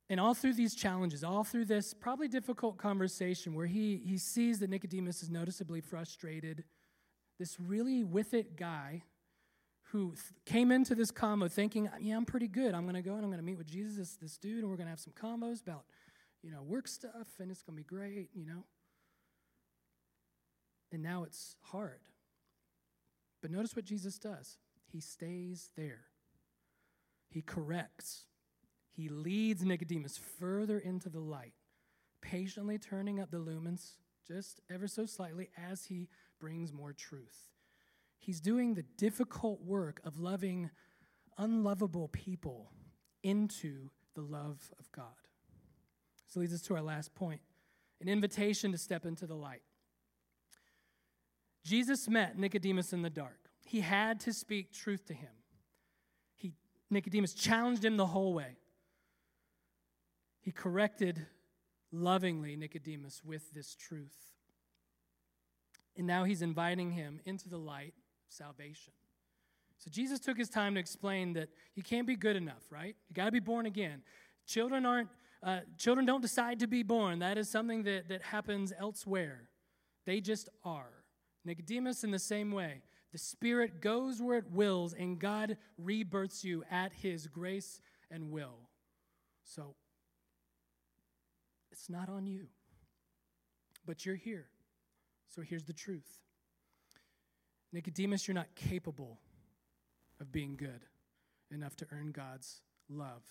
And 0.09 0.19
all 0.19 0.33
through 0.33 0.55
these 0.55 0.75
challenges, 0.75 1.23
all 1.23 1.45
through 1.45 1.65
this 1.65 1.93
probably 1.93 2.27
difficult 2.27 2.77
conversation 2.77 3.53
where 3.53 3.65
he, 3.65 4.01
he 4.05 4.17
sees 4.17 4.59
that 4.59 4.69
Nicodemus 4.69 5.23
is 5.23 5.29
noticeably 5.29 5.79
frustrated, 5.79 6.65
this 7.39 7.57
really 7.59 8.03
with 8.03 8.33
it 8.33 8.57
guy 8.57 9.03
who 9.91 10.11
th- 10.11 10.19
came 10.45 10.69
into 10.69 10.95
this 10.95 11.11
combo 11.11 11.47
thinking, 11.47 11.89
yeah, 12.01 12.17
I'm 12.17 12.25
pretty 12.25 12.49
good. 12.49 12.73
I'm 12.73 12.83
going 12.83 12.95
to 12.95 13.01
go 13.01 13.13
and 13.13 13.23
I'm 13.23 13.29
going 13.29 13.39
to 13.39 13.45
meet 13.45 13.57
with 13.57 13.67
Jesus, 13.67 13.95
this, 13.95 14.15
this 14.15 14.37
dude, 14.37 14.63
and 14.63 14.69
we're 14.69 14.75
going 14.75 14.87
to 14.87 14.91
have 14.91 14.99
some 14.99 15.13
combos 15.13 15.61
about, 15.61 15.85
you 16.41 16.51
know, 16.51 16.61
work 16.61 16.87
stuff, 16.87 17.27
and 17.39 17.51
it's 17.51 17.61
going 17.61 17.77
to 17.77 17.83
be 17.83 17.87
great, 17.87 18.29
you 18.33 18.45
know. 18.45 18.65
And 20.91 21.01
now 21.01 21.23
it's 21.23 21.55
hard. 21.61 22.01
But 23.41 23.51
notice 23.51 23.75
what 23.75 23.85
Jesus 23.85 24.17
does 24.17 24.57
He 24.91 24.99
stays 24.99 25.69
there, 25.75 26.05
He 27.29 27.41
corrects, 27.41 28.25
He 28.91 29.09
leads 29.09 29.63
Nicodemus 29.63 30.17
further 30.17 30.79
into 30.79 31.09
the 31.09 31.19
light, 31.19 31.53
patiently 32.21 32.77
turning 32.77 33.19
up 33.19 33.31
the 33.31 33.37
lumens 33.37 33.93
just 34.27 34.61
ever 34.69 34.87
so 34.87 35.05
slightly 35.05 35.49
as 35.57 35.85
He 35.85 36.09
brings 36.39 36.73
more 36.73 36.93
truth. 36.93 37.49
He's 38.19 38.39
doing 38.39 38.75
the 38.75 38.85
difficult 38.97 39.61
work 39.61 39.99
of 40.03 40.19
loving 40.19 40.69
unlovable 41.37 42.07
people 42.09 42.71
into 43.23 43.89
the 44.15 44.21
love 44.21 44.71
of 44.79 44.91
God. 44.91 45.20
This 46.31 46.37
leads 46.37 46.53
us 46.53 46.61
to 46.61 46.75
our 46.75 46.81
last 46.81 47.13
point 47.13 47.41
an 47.99 48.07
invitation 48.07 48.71
to 48.71 48.77
step 48.77 49.05
into 49.05 49.27
the 49.27 49.35
light. 49.35 49.61
Jesus 51.63 52.07
met 52.07 52.39
Nicodemus 52.39 52.93
in 52.93 53.01
the 53.01 53.09
dark. 53.09 53.37
He 53.65 53.81
had 53.81 54.19
to 54.21 54.33
speak 54.33 54.71
truth 54.71 55.05
to 55.07 55.13
him. 55.13 55.29
He, 56.35 56.53
Nicodemus 56.89 57.33
challenged 57.33 57.83
him 57.83 57.97
the 57.97 58.07
whole 58.07 58.33
way. 58.33 58.55
He 60.39 60.51
corrected 60.51 61.23
lovingly 61.91 62.55
Nicodemus 62.55 63.21
with 63.23 63.53
this 63.53 63.75
truth. 63.75 64.31
And 65.97 66.07
now 66.07 66.23
he's 66.23 66.41
inviting 66.41 66.91
him 66.91 67.19
into 67.25 67.49
the 67.49 67.59
light 67.59 67.93
of 68.27 68.33
salvation. 68.33 68.93
So 69.77 69.91
Jesus 69.91 70.19
took 70.19 70.37
his 70.37 70.49
time 70.49 70.75
to 70.75 70.79
explain 70.79 71.33
that 71.33 71.49
you 71.75 71.83
can't 71.83 72.07
be 72.07 72.15
good 72.15 72.37
enough, 72.37 72.63
right? 72.71 72.95
You 73.09 73.13
got 73.13 73.25
to 73.25 73.31
be 73.31 73.39
born 73.39 73.65
again. 73.65 74.01
Children 74.47 74.85
aren't 74.85 75.09
uh, 75.43 75.59
children 75.77 76.05
don't 76.05 76.21
decide 76.21 76.59
to 76.59 76.67
be 76.67 76.83
born. 76.83 77.19
That 77.19 77.37
is 77.37 77.49
something 77.49 77.83
that, 77.83 78.09
that 78.09 78.21
happens 78.21 78.71
elsewhere. 78.77 79.49
They 80.05 80.21
just 80.21 80.49
are. 80.63 81.03
Nicodemus, 81.43 82.03
in 82.03 82.11
the 82.11 82.19
same 82.19 82.51
way, 82.51 82.83
the 83.11 83.17
Spirit 83.17 83.81
goes 83.81 84.21
where 84.21 84.37
it 84.37 84.51
wills, 84.51 84.93
and 84.93 85.19
God 85.19 85.57
rebirths 85.77 86.43
you 86.43 86.63
at 86.69 86.93
His 86.93 87.27
grace 87.27 87.81
and 88.09 88.31
will. 88.31 88.69
So, 89.43 89.75
it's 91.71 91.89
not 91.89 92.07
on 92.07 92.27
you, 92.27 92.47
but 93.85 94.05
you're 94.05 94.15
here. 94.15 94.47
So, 95.27 95.41
here's 95.41 95.63
the 95.65 95.73
truth 95.73 96.19
Nicodemus, 97.73 98.27
you're 98.27 98.35
not 98.35 98.53
capable 98.55 99.19
of 100.19 100.31
being 100.31 100.55
good 100.55 100.85
enough 101.51 101.75
to 101.77 101.87
earn 101.91 102.11
God's 102.11 102.61
love 102.87 103.23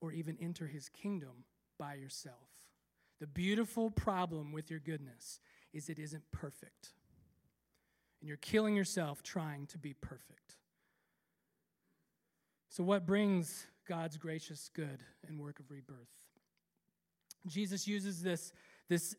or 0.00 0.12
even 0.12 0.36
enter 0.40 0.66
his 0.66 0.88
kingdom 0.88 1.44
by 1.78 1.94
yourself. 1.94 2.48
The 3.20 3.26
beautiful 3.26 3.90
problem 3.90 4.52
with 4.52 4.70
your 4.70 4.80
goodness 4.80 5.40
is 5.72 5.88
it 5.88 5.98
isn't 5.98 6.24
perfect. 6.32 6.90
And 8.20 8.28
you're 8.28 8.38
killing 8.38 8.74
yourself 8.74 9.22
trying 9.22 9.66
to 9.68 9.78
be 9.78 9.94
perfect. 9.94 10.56
So, 12.68 12.84
what 12.84 13.06
brings 13.06 13.66
God's 13.86 14.16
gracious 14.16 14.70
good 14.74 15.00
and 15.26 15.38
work 15.38 15.58
of 15.58 15.70
rebirth? 15.70 16.08
Jesus 17.46 17.88
uses 17.88 18.22
this, 18.22 18.52
this 18.88 19.16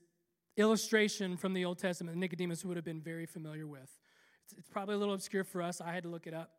illustration 0.57 1.37
from 1.37 1.53
the 1.53 1.65
Old 1.65 1.79
Testament 1.79 2.15
that 2.15 2.19
Nicodemus 2.19 2.63
would 2.63 2.77
have 2.77 2.85
been 2.85 3.01
very 3.01 3.25
familiar 3.25 3.67
with. 3.67 3.99
It's, 4.45 4.53
it's 4.57 4.69
probably 4.69 4.95
a 4.95 4.97
little 4.97 5.13
obscure 5.13 5.43
for 5.43 5.61
us. 5.61 5.81
I 5.81 5.91
had 5.91 6.03
to 6.03 6.09
look 6.09 6.27
it 6.27 6.33
up. 6.33 6.51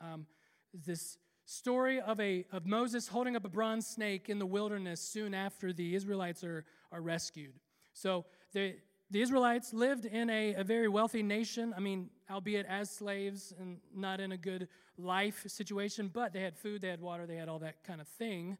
Um, 0.00 0.26
this 0.72 1.18
story 1.50 2.00
of, 2.00 2.20
a, 2.20 2.46
of 2.52 2.64
Moses 2.64 3.08
holding 3.08 3.34
up 3.34 3.44
a 3.44 3.48
bronze 3.48 3.84
snake 3.84 4.28
in 4.28 4.38
the 4.38 4.46
wilderness 4.46 5.00
soon 5.00 5.34
after 5.34 5.72
the 5.72 5.96
Israelites 5.96 6.44
are, 6.44 6.64
are 6.92 7.00
rescued. 7.00 7.54
So 7.92 8.24
the, 8.52 8.76
the 9.10 9.20
Israelites 9.20 9.74
lived 9.74 10.04
in 10.04 10.30
a, 10.30 10.54
a 10.54 10.62
very 10.62 10.86
wealthy 10.86 11.24
nation, 11.24 11.74
I 11.76 11.80
mean, 11.80 12.08
albeit 12.30 12.66
as 12.66 12.88
slaves 12.88 13.52
and 13.58 13.78
not 13.92 14.20
in 14.20 14.30
a 14.30 14.36
good 14.36 14.68
life 14.96 15.42
situation, 15.48 16.08
but 16.12 16.32
they 16.32 16.40
had 16.40 16.56
food, 16.56 16.82
they 16.82 16.88
had 16.88 17.00
water, 17.00 17.26
they 17.26 17.36
had 17.36 17.48
all 17.48 17.58
that 17.58 17.82
kind 17.82 18.00
of 18.00 18.06
thing. 18.06 18.56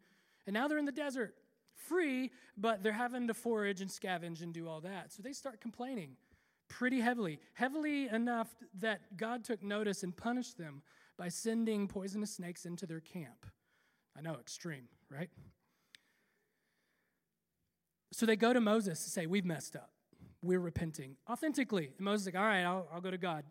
And 0.47 0.55
now 0.55 0.67
they're 0.67 0.79
in 0.79 0.85
the 0.85 0.91
desert, 0.91 1.37
free, 1.77 2.33
but 2.57 2.83
they're 2.83 2.93
having 2.93 3.29
to 3.29 3.35
forage 3.35 3.81
and 3.81 3.91
scavenge 3.91 4.43
and 4.43 4.53
do 4.53 4.67
all 4.67 4.81
that. 4.81 5.13
So 5.13 5.23
they 5.23 5.33
start 5.33 5.61
complaining 5.61 6.17
pretty 6.69 7.01
heavily, 7.01 7.39
heavily 7.55 8.09
enough 8.09 8.49
that 8.81 9.17
God 9.17 9.45
took 9.45 9.63
notice 9.63 10.03
and 10.03 10.17
punished 10.17 10.59
them 10.59 10.83
by 11.21 11.29
sending 11.29 11.87
poisonous 11.87 12.31
snakes 12.31 12.65
into 12.65 12.87
their 12.87 13.01
camp. 13.01 13.45
I 14.17 14.23
know, 14.23 14.39
extreme, 14.41 14.89
right? 15.11 15.29
So 18.11 18.25
they 18.25 18.37
go 18.37 18.55
to 18.55 18.61
Moses 18.61 19.05
to 19.05 19.11
say, 19.11 19.27
We've 19.27 19.45
messed 19.45 19.77
up. 19.77 19.91
We're 20.43 20.61
repenting 20.61 21.17
authentically. 21.29 21.93
And 21.99 22.07
Moses 22.07 22.23
is 22.23 22.33
like, 22.33 22.43
All 22.43 22.49
right, 22.49 22.63
I'll, 22.63 22.89
I'll 22.91 23.03
go 23.03 23.11
to 23.11 23.19
God. 23.19 23.45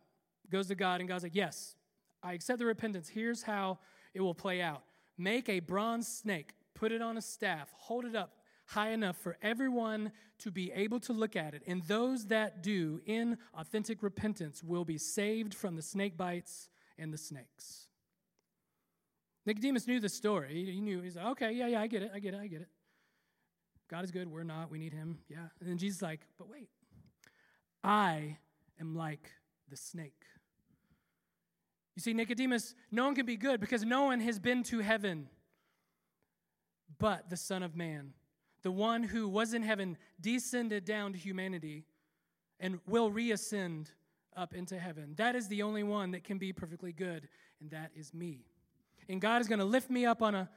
Goes 0.49 0.67
to 0.69 0.75
God, 0.75 0.99
and 0.99 1.07
God's 1.07 1.21
like, 1.21 1.35
Yes, 1.35 1.75
I 2.23 2.33
accept 2.33 2.57
the 2.57 2.65
repentance. 2.65 3.07
Here's 3.07 3.43
how 3.43 3.77
it 4.15 4.21
will 4.21 4.33
play 4.33 4.63
out 4.63 4.81
make 5.19 5.47
a 5.47 5.59
bronze 5.59 6.07
snake, 6.07 6.53
put 6.73 6.91
it 6.91 7.03
on 7.03 7.17
a 7.17 7.21
staff, 7.21 7.71
hold 7.77 8.03
it 8.03 8.15
up 8.15 8.33
high 8.65 8.89
enough 8.89 9.17
for 9.17 9.37
everyone 9.43 10.11
to 10.39 10.49
be 10.49 10.71
able 10.71 10.99
to 11.01 11.13
look 11.13 11.35
at 11.35 11.53
it. 11.53 11.61
And 11.67 11.83
those 11.83 12.25
that 12.27 12.63
do 12.63 12.99
in 13.05 13.37
authentic 13.53 14.01
repentance 14.01 14.63
will 14.63 14.85
be 14.85 14.97
saved 14.97 15.53
from 15.53 15.75
the 15.75 15.81
snake 15.83 16.17
bites 16.17 16.69
and 16.99 17.13
the 17.13 17.17
snakes. 17.17 17.87
Nicodemus 19.45 19.87
knew 19.87 19.99
the 19.99 20.09
story. 20.09 20.65
He 20.65 20.81
knew, 20.81 21.01
he's 21.01 21.15
like, 21.15 21.25
okay, 21.27 21.51
yeah, 21.51 21.67
yeah, 21.67 21.81
I 21.81 21.87
get 21.87 22.03
it, 22.03 22.11
I 22.13 22.19
get 22.19 22.33
it, 22.33 22.39
I 22.39 22.47
get 22.47 22.61
it. 22.61 22.69
God 23.89 24.03
is 24.03 24.11
good, 24.11 24.29
we're 24.29 24.43
not, 24.43 24.69
we 24.69 24.77
need 24.77 24.93
him, 24.93 25.19
yeah. 25.27 25.47
And 25.59 25.69
then 25.69 25.77
Jesus 25.77 25.97
is 25.97 26.01
like, 26.03 26.21
but 26.37 26.47
wait, 26.47 26.69
I 27.83 28.37
am 28.79 28.95
like 28.95 29.31
the 29.69 29.75
snake. 29.75 30.23
You 31.95 32.01
see, 32.01 32.13
Nicodemus, 32.13 32.75
no 32.91 33.05
one 33.05 33.15
can 33.15 33.25
be 33.25 33.35
good 33.35 33.59
because 33.59 33.83
no 33.83 34.03
one 34.03 34.19
has 34.19 34.39
been 34.39 34.63
to 34.63 34.79
heaven 34.79 35.27
but 36.99 37.29
the 37.29 37.37
Son 37.37 37.63
of 37.63 37.75
Man. 37.75 38.13
The 38.61 38.71
one 38.71 39.03
who 39.03 39.27
was 39.27 39.53
in 39.53 39.63
heaven 39.63 39.97
descended 40.19 40.85
down 40.85 41.13
to 41.13 41.17
humanity 41.17 41.85
and 42.59 42.79
will 42.87 43.09
reascend 43.09 43.91
up 44.39 44.53
into 44.53 44.79
heaven. 44.79 45.13
That 45.17 45.35
is 45.35 45.47
the 45.49 45.61
only 45.63 45.83
one 45.83 46.11
that 46.11 46.23
can 46.23 46.37
be 46.37 46.53
perfectly 46.53 46.93
good, 46.93 47.27
and 47.59 47.69
that 47.71 47.91
is 47.95 48.13
me. 48.13 48.45
And 49.09 49.19
God 49.19 49.41
is 49.41 49.47
going 49.47 49.59
to 49.59 49.65
lift 49.65 49.89
me 49.89 50.05
up 50.05 50.21
on 50.21 50.33
a 50.33 50.49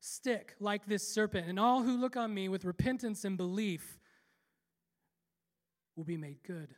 stick 0.00 0.54
like 0.58 0.86
this 0.86 1.06
serpent, 1.06 1.46
and 1.48 1.58
all 1.58 1.82
who 1.82 1.96
look 1.96 2.16
on 2.16 2.34
me 2.34 2.48
with 2.48 2.64
repentance 2.64 3.24
and 3.24 3.36
belief 3.36 3.98
will 5.94 6.04
be 6.04 6.16
made 6.16 6.42
good, 6.42 6.74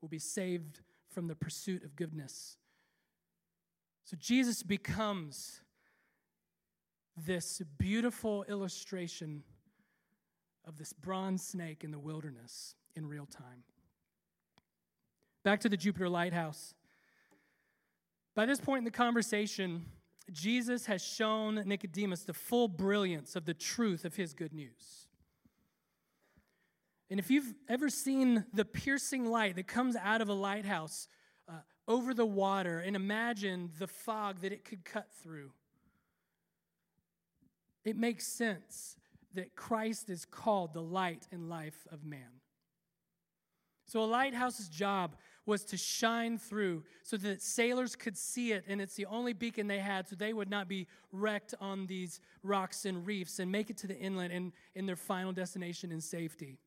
will 0.00 0.08
be 0.08 0.18
saved 0.18 0.80
from 1.10 1.26
the 1.26 1.34
pursuit 1.34 1.84
of 1.84 1.96
goodness. 1.96 2.56
So 4.04 4.16
Jesus 4.18 4.62
becomes 4.62 5.60
this 7.16 7.60
beautiful 7.78 8.44
illustration 8.48 9.42
of 10.64 10.78
this 10.78 10.92
bronze 10.92 11.44
snake 11.44 11.84
in 11.84 11.90
the 11.90 11.98
wilderness 11.98 12.74
in 12.94 13.06
real 13.06 13.26
time. 13.26 13.64
Back 15.44 15.60
to 15.60 15.68
the 15.68 15.76
Jupiter 15.76 16.08
Lighthouse. 16.08 16.74
By 18.34 18.46
this 18.46 18.60
point 18.60 18.78
in 18.78 18.84
the 18.84 18.90
conversation, 18.90 19.84
Jesus 20.30 20.86
has 20.86 21.04
shown 21.04 21.56
Nicodemus 21.66 22.22
the 22.22 22.32
full 22.32 22.68
brilliance 22.68 23.34
of 23.34 23.44
the 23.44 23.54
truth 23.54 24.04
of 24.04 24.14
his 24.14 24.34
good 24.34 24.52
news. 24.52 25.08
And 27.10 27.18
if 27.18 27.30
you've 27.30 27.52
ever 27.68 27.90
seen 27.90 28.44
the 28.54 28.64
piercing 28.64 29.26
light 29.26 29.56
that 29.56 29.66
comes 29.66 29.96
out 29.96 30.22
of 30.22 30.28
a 30.28 30.32
lighthouse 30.32 31.08
uh, 31.48 31.56
over 31.88 32.14
the 32.14 32.24
water 32.24 32.78
and 32.78 32.94
imagine 32.94 33.70
the 33.78 33.88
fog 33.88 34.40
that 34.42 34.52
it 34.52 34.64
could 34.64 34.84
cut 34.84 35.08
through, 35.22 35.50
it 37.84 37.96
makes 37.96 38.26
sense 38.26 38.96
that 39.34 39.56
Christ 39.56 40.08
is 40.08 40.24
called 40.24 40.72
the 40.72 40.82
light 40.82 41.26
and 41.32 41.50
life 41.50 41.86
of 41.90 42.04
man. 42.04 42.40
So, 43.86 44.02
a 44.02 44.06
lighthouse's 44.06 44.68
job 44.68 45.16
was 45.44 45.64
to 45.64 45.76
shine 45.76 46.38
through 46.38 46.84
so 47.02 47.16
that 47.16 47.42
sailors 47.42 47.96
could 47.96 48.16
see 48.16 48.52
it, 48.52 48.64
and 48.68 48.80
it's 48.80 48.94
the 48.94 49.06
only 49.06 49.32
beacon 49.32 49.66
they 49.66 49.80
had, 49.80 50.08
so 50.08 50.14
they 50.14 50.32
would 50.32 50.50
not 50.50 50.68
be 50.68 50.86
wrecked 51.10 51.54
on 51.60 51.86
these 51.86 52.20
rocks 52.42 52.84
and 52.84 53.06
reefs 53.06 53.38
and 53.38 53.50
make 53.50 53.70
it 53.70 53.76
to 53.78 53.86
the 53.86 53.98
inlet 53.98 54.30
and 54.30 54.52
in 54.74 54.86
their 54.86 54.96
final 54.96 55.32
destination 55.32 55.90
in 55.90 56.00
safety. 56.00 56.58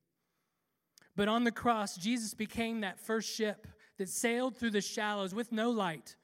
But 1.15 1.29
on 1.29 1.45
the 1.45 1.51
cross, 1.51 1.95
Jesus 1.95 2.33
became 2.33 2.81
that 2.81 2.99
first 2.99 3.33
ship 3.33 3.67
that 3.97 4.09
sailed 4.09 4.57
through 4.57 4.71
the 4.71 4.81
shallows 4.81 5.33
with 5.33 5.51
no 5.51 5.69
light. 5.69 6.17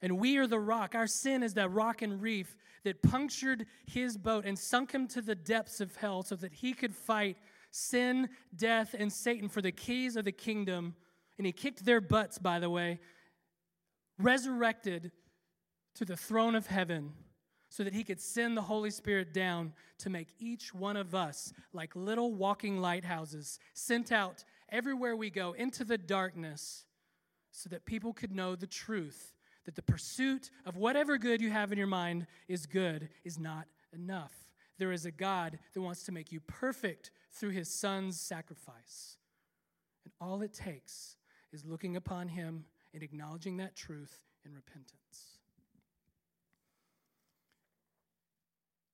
And 0.00 0.18
we 0.18 0.38
are 0.38 0.46
the 0.46 0.58
rock. 0.58 0.94
Our 0.94 1.06
sin 1.06 1.42
is 1.42 1.54
that 1.54 1.70
rock 1.70 2.00
and 2.00 2.22
reef 2.22 2.56
that 2.84 3.02
punctured 3.02 3.66
his 3.86 4.16
boat 4.16 4.44
and 4.46 4.58
sunk 4.58 4.92
him 4.92 5.08
to 5.08 5.20
the 5.20 5.34
depths 5.34 5.80
of 5.80 5.96
hell 5.96 6.22
so 6.22 6.36
that 6.36 6.54
he 6.54 6.72
could 6.72 6.94
fight 6.94 7.36
sin, 7.70 8.28
death, 8.54 8.94
and 8.98 9.12
Satan 9.12 9.48
for 9.48 9.60
the 9.60 9.72
keys 9.72 10.16
of 10.16 10.24
the 10.24 10.32
kingdom 10.32 10.94
and 11.38 11.46
he 11.46 11.52
kicked 11.52 11.84
their 11.84 12.00
butts, 12.00 12.38
by 12.38 12.58
the 12.58 12.70
way, 12.70 12.98
resurrected 14.18 15.12
to 15.94 16.04
the 16.04 16.16
throne 16.16 16.54
of 16.54 16.66
heaven 16.66 17.12
so 17.68 17.84
that 17.84 17.92
he 17.92 18.04
could 18.04 18.20
send 18.20 18.56
the 18.56 18.62
Holy 18.62 18.90
Spirit 18.90 19.34
down 19.34 19.72
to 19.98 20.10
make 20.10 20.28
each 20.38 20.72
one 20.72 20.96
of 20.96 21.14
us 21.14 21.52
like 21.72 21.96
little 21.96 22.32
walking 22.32 22.78
lighthouses, 22.80 23.58
sent 23.74 24.12
out 24.12 24.44
everywhere 24.70 25.16
we 25.16 25.30
go 25.30 25.52
into 25.52 25.84
the 25.84 25.98
darkness 25.98 26.84
so 27.50 27.68
that 27.68 27.84
people 27.84 28.12
could 28.12 28.32
know 28.32 28.54
the 28.54 28.66
truth 28.66 29.32
that 29.64 29.74
the 29.74 29.82
pursuit 29.82 30.50
of 30.64 30.76
whatever 30.76 31.18
good 31.18 31.40
you 31.40 31.50
have 31.50 31.72
in 31.72 31.78
your 31.78 31.86
mind 31.86 32.26
is 32.48 32.66
good 32.66 33.08
is 33.24 33.38
not 33.38 33.66
enough. 33.92 34.32
There 34.78 34.92
is 34.92 35.04
a 35.04 35.10
God 35.10 35.58
that 35.74 35.80
wants 35.80 36.04
to 36.04 36.12
make 36.12 36.30
you 36.30 36.40
perfect 36.40 37.10
through 37.32 37.50
his 37.50 37.68
son's 37.68 38.20
sacrifice. 38.20 39.16
And 40.04 40.12
all 40.20 40.40
it 40.42 40.54
takes 40.54 41.15
is 41.56 41.64
looking 41.64 41.96
upon 41.96 42.28
him 42.28 42.66
and 42.92 43.02
acknowledging 43.02 43.56
that 43.56 43.74
truth 43.74 44.20
in 44.44 44.52
repentance. 44.54 45.38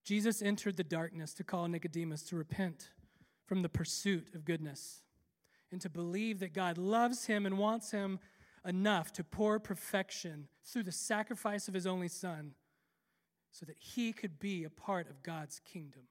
Jesus 0.05 0.40
entered 0.40 0.77
the 0.77 0.85
darkness 0.85 1.35
to 1.35 1.44
call 1.44 1.66
Nicodemus 1.66 2.22
to 2.25 2.37
repent 2.37 2.90
from 3.46 3.62
the 3.62 3.68
pursuit 3.68 4.29
of 4.35 4.44
goodness 4.44 5.03
and 5.72 5.81
to 5.81 5.90
believe 5.90 6.38
that 6.38 6.55
God 6.55 6.79
loves 6.79 7.27
him 7.27 7.46
and 7.46 7.59
wants 7.59 7.90
him 7.90 8.20
enough 8.64 9.12
to 9.14 9.25
pour 9.25 9.59
perfection 9.59 10.46
through 10.64 10.85
the 10.85 10.92
sacrifice 10.92 11.66
of 11.66 11.75
his 11.75 11.87
only 11.87 12.09
son 12.09 12.55
so 13.51 13.66
that 13.66 13.77
he 13.79 14.12
could 14.12 14.38
be 14.38 14.62
a 14.62 14.70
part 14.70 15.11
of 15.11 15.25
God's 15.25 15.61
kingdom. 15.61 16.03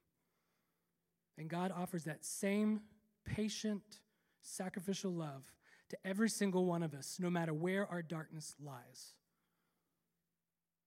And 1.37 1.49
God 1.49 1.71
offers 1.71 2.03
that 2.03 2.25
same 2.25 2.81
patient, 3.23 4.01
sacrificial 4.41 5.11
love 5.11 5.43
to 5.91 5.97
every 6.05 6.29
single 6.29 6.65
one 6.65 6.83
of 6.83 6.93
us, 6.93 7.17
no 7.19 7.29
matter 7.29 7.53
where 7.53 7.85
our 7.85 8.01
darkness 8.01 8.55
lies. 8.63 9.13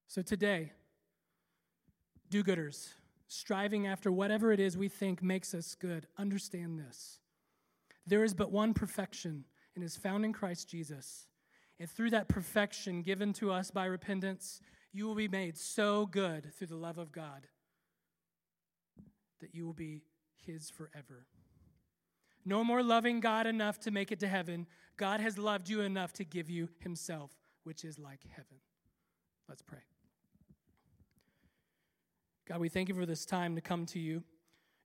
So 0.07 0.23
today, 0.23 0.71
do 2.29 2.43
gooders, 2.43 2.89
striving 3.27 3.85
after 3.85 4.11
whatever 4.11 4.51
it 4.51 4.59
is 4.59 4.77
we 4.77 4.89
think 4.89 5.21
makes 5.21 5.53
us 5.53 5.75
good, 5.75 6.07
understand 6.17 6.79
this. 6.79 7.19
There 8.07 8.23
is 8.23 8.33
but 8.33 8.51
one 8.51 8.73
perfection, 8.73 9.45
and 9.75 9.83
is 9.83 9.95
found 9.95 10.25
in 10.25 10.33
Christ 10.33 10.69
Jesus. 10.69 11.27
And 11.79 11.89
through 11.89 12.09
that 12.11 12.27
perfection 12.27 13.03
given 13.03 13.31
to 13.33 13.51
us 13.51 13.69
by 13.69 13.85
repentance, 13.85 14.61
you 14.91 15.05
will 15.05 15.15
be 15.15 15.27
made 15.27 15.57
so 15.57 16.07
good 16.07 16.51
through 16.55 16.67
the 16.67 16.75
love 16.75 16.97
of 16.97 17.11
God 17.11 17.47
that 19.41 19.53
you 19.53 19.65
will 19.65 19.73
be 19.73 20.03
His 20.45 20.69
forever. 20.69 21.27
No 22.45 22.63
more 22.63 22.83
loving 22.83 23.19
God 23.19 23.47
enough 23.47 23.79
to 23.81 23.91
make 23.91 24.11
it 24.11 24.19
to 24.19 24.27
heaven. 24.27 24.67
God 24.97 25.19
has 25.19 25.37
loved 25.37 25.67
you 25.67 25.81
enough 25.81 26.13
to 26.13 26.23
give 26.23 26.49
you 26.49 26.69
Himself, 26.79 27.31
which 27.63 27.83
is 27.83 27.97
like 27.97 28.21
heaven. 28.35 28.57
Let's 29.49 29.61
pray. 29.61 29.79
God, 32.47 32.59
we 32.59 32.69
thank 32.69 32.89
you 32.89 32.95
for 32.95 33.07
this 33.07 33.25
time 33.25 33.55
to 33.55 33.61
come 33.61 33.87
to 33.87 33.99
you 33.99 34.23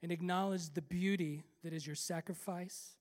and 0.02 0.10
acknowledge 0.10 0.70
the 0.70 0.80
beauty 0.80 1.44
that 1.62 1.74
is 1.74 1.86
your 1.86 1.96
sacrifice. 1.96 2.96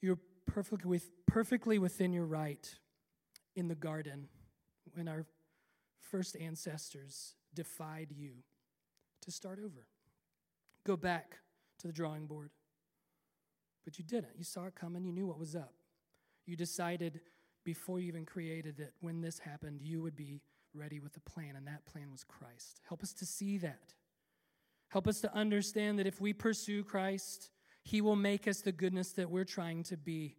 You're 0.00 0.18
perfectly, 0.46 0.88
with, 0.88 1.10
perfectly 1.26 1.78
within 1.78 2.14
your 2.14 2.24
right 2.24 2.74
in 3.54 3.68
the 3.68 3.74
garden 3.74 4.28
when 4.94 5.08
our 5.08 5.26
first 6.00 6.36
ancestors 6.36 7.34
defied 7.54 8.08
you 8.10 8.32
to 9.22 9.30
start 9.30 9.58
over. 9.58 9.86
Go 10.86 10.96
back 10.96 11.38
to 11.80 11.86
the 11.86 11.92
drawing 11.92 12.26
board. 12.26 12.50
But 13.84 13.98
you 13.98 14.04
didn't. 14.04 14.32
You 14.36 14.44
saw 14.44 14.64
it 14.66 14.74
coming, 14.74 15.04
you 15.04 15.12
knew 15.12 15.26
what 15.26 15.38
was 15.38 15.54
up. 15.54 15.74
You 16.46 16.56
decided 16.56 17.20
before 17.64 18.00
you 18.00 18.08
even 18.08 18.26
created 18.26 18.76
that 18.78 18.92
when 19.00 19.20
this 19.20 19.38
happened, 19.38 19.80
you 19.82 20.02
would 20.02 20.16
be 20.16 20.42
ready 20.74 21.00
with 21.00 21.16
a 21.16 21.20
plan, 21.20 21.56
and 21.56 21.66
that 21.66 21.84
plan 21.86 22.10
was 22.10 22.24
Christ. 22.24 22.80
Help 22.88 23.02
us 23.02 23.12
to 23.14 23.26
see 23.26 23.58
that. 23.58 23.94
Help 24.88 25.08
us 25.08 25.20
to 25.20 25.34
understand 25.34 25.98
that 25.98 26.06
if 26.06 26.20
we 26.20 26.32
pursue 26.32 26.84
Christ, 26.84 27.50
He 27.82 28.00
will 28.00 28.16
make 28.16 28.46
us 28.46 28.60
the 28.60 28.72
goodness 28.72 29.12
that 29.12 29.30
we're 29.30 29.44
trying 29.44 29.82
to 29.84 29.96
be. 29.96 30.36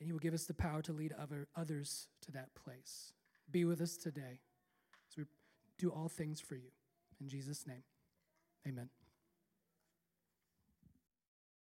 And 0.00 0.06
He 0.06 0.12
will 0.12 0.20
give 0.20 0.34
us 0.34 0.44
the 0.44 0.54
power 0.54 0.82
to 0.82 0.92
lead 0.92 1.14
other, 1.20 1.48
others 1.56 2.08
to 2.22 2.32
that 2.32 2.54
place. 2.54 3.12
Be 3.50 3.64
with 3.64 3.80
us 3.80 3.96
today 3.96 4.40
as 5.10 5.16
we 5.16 5.24
do 5.78 5.90
all 5.90 6.08
things 6.08 6.40
for 6.40 6.54
you. 6.54 6.70
In 7.20 7.28
Jesus' 7.28 7.66
name, 7.66 7.82
amen. 8.66 8.90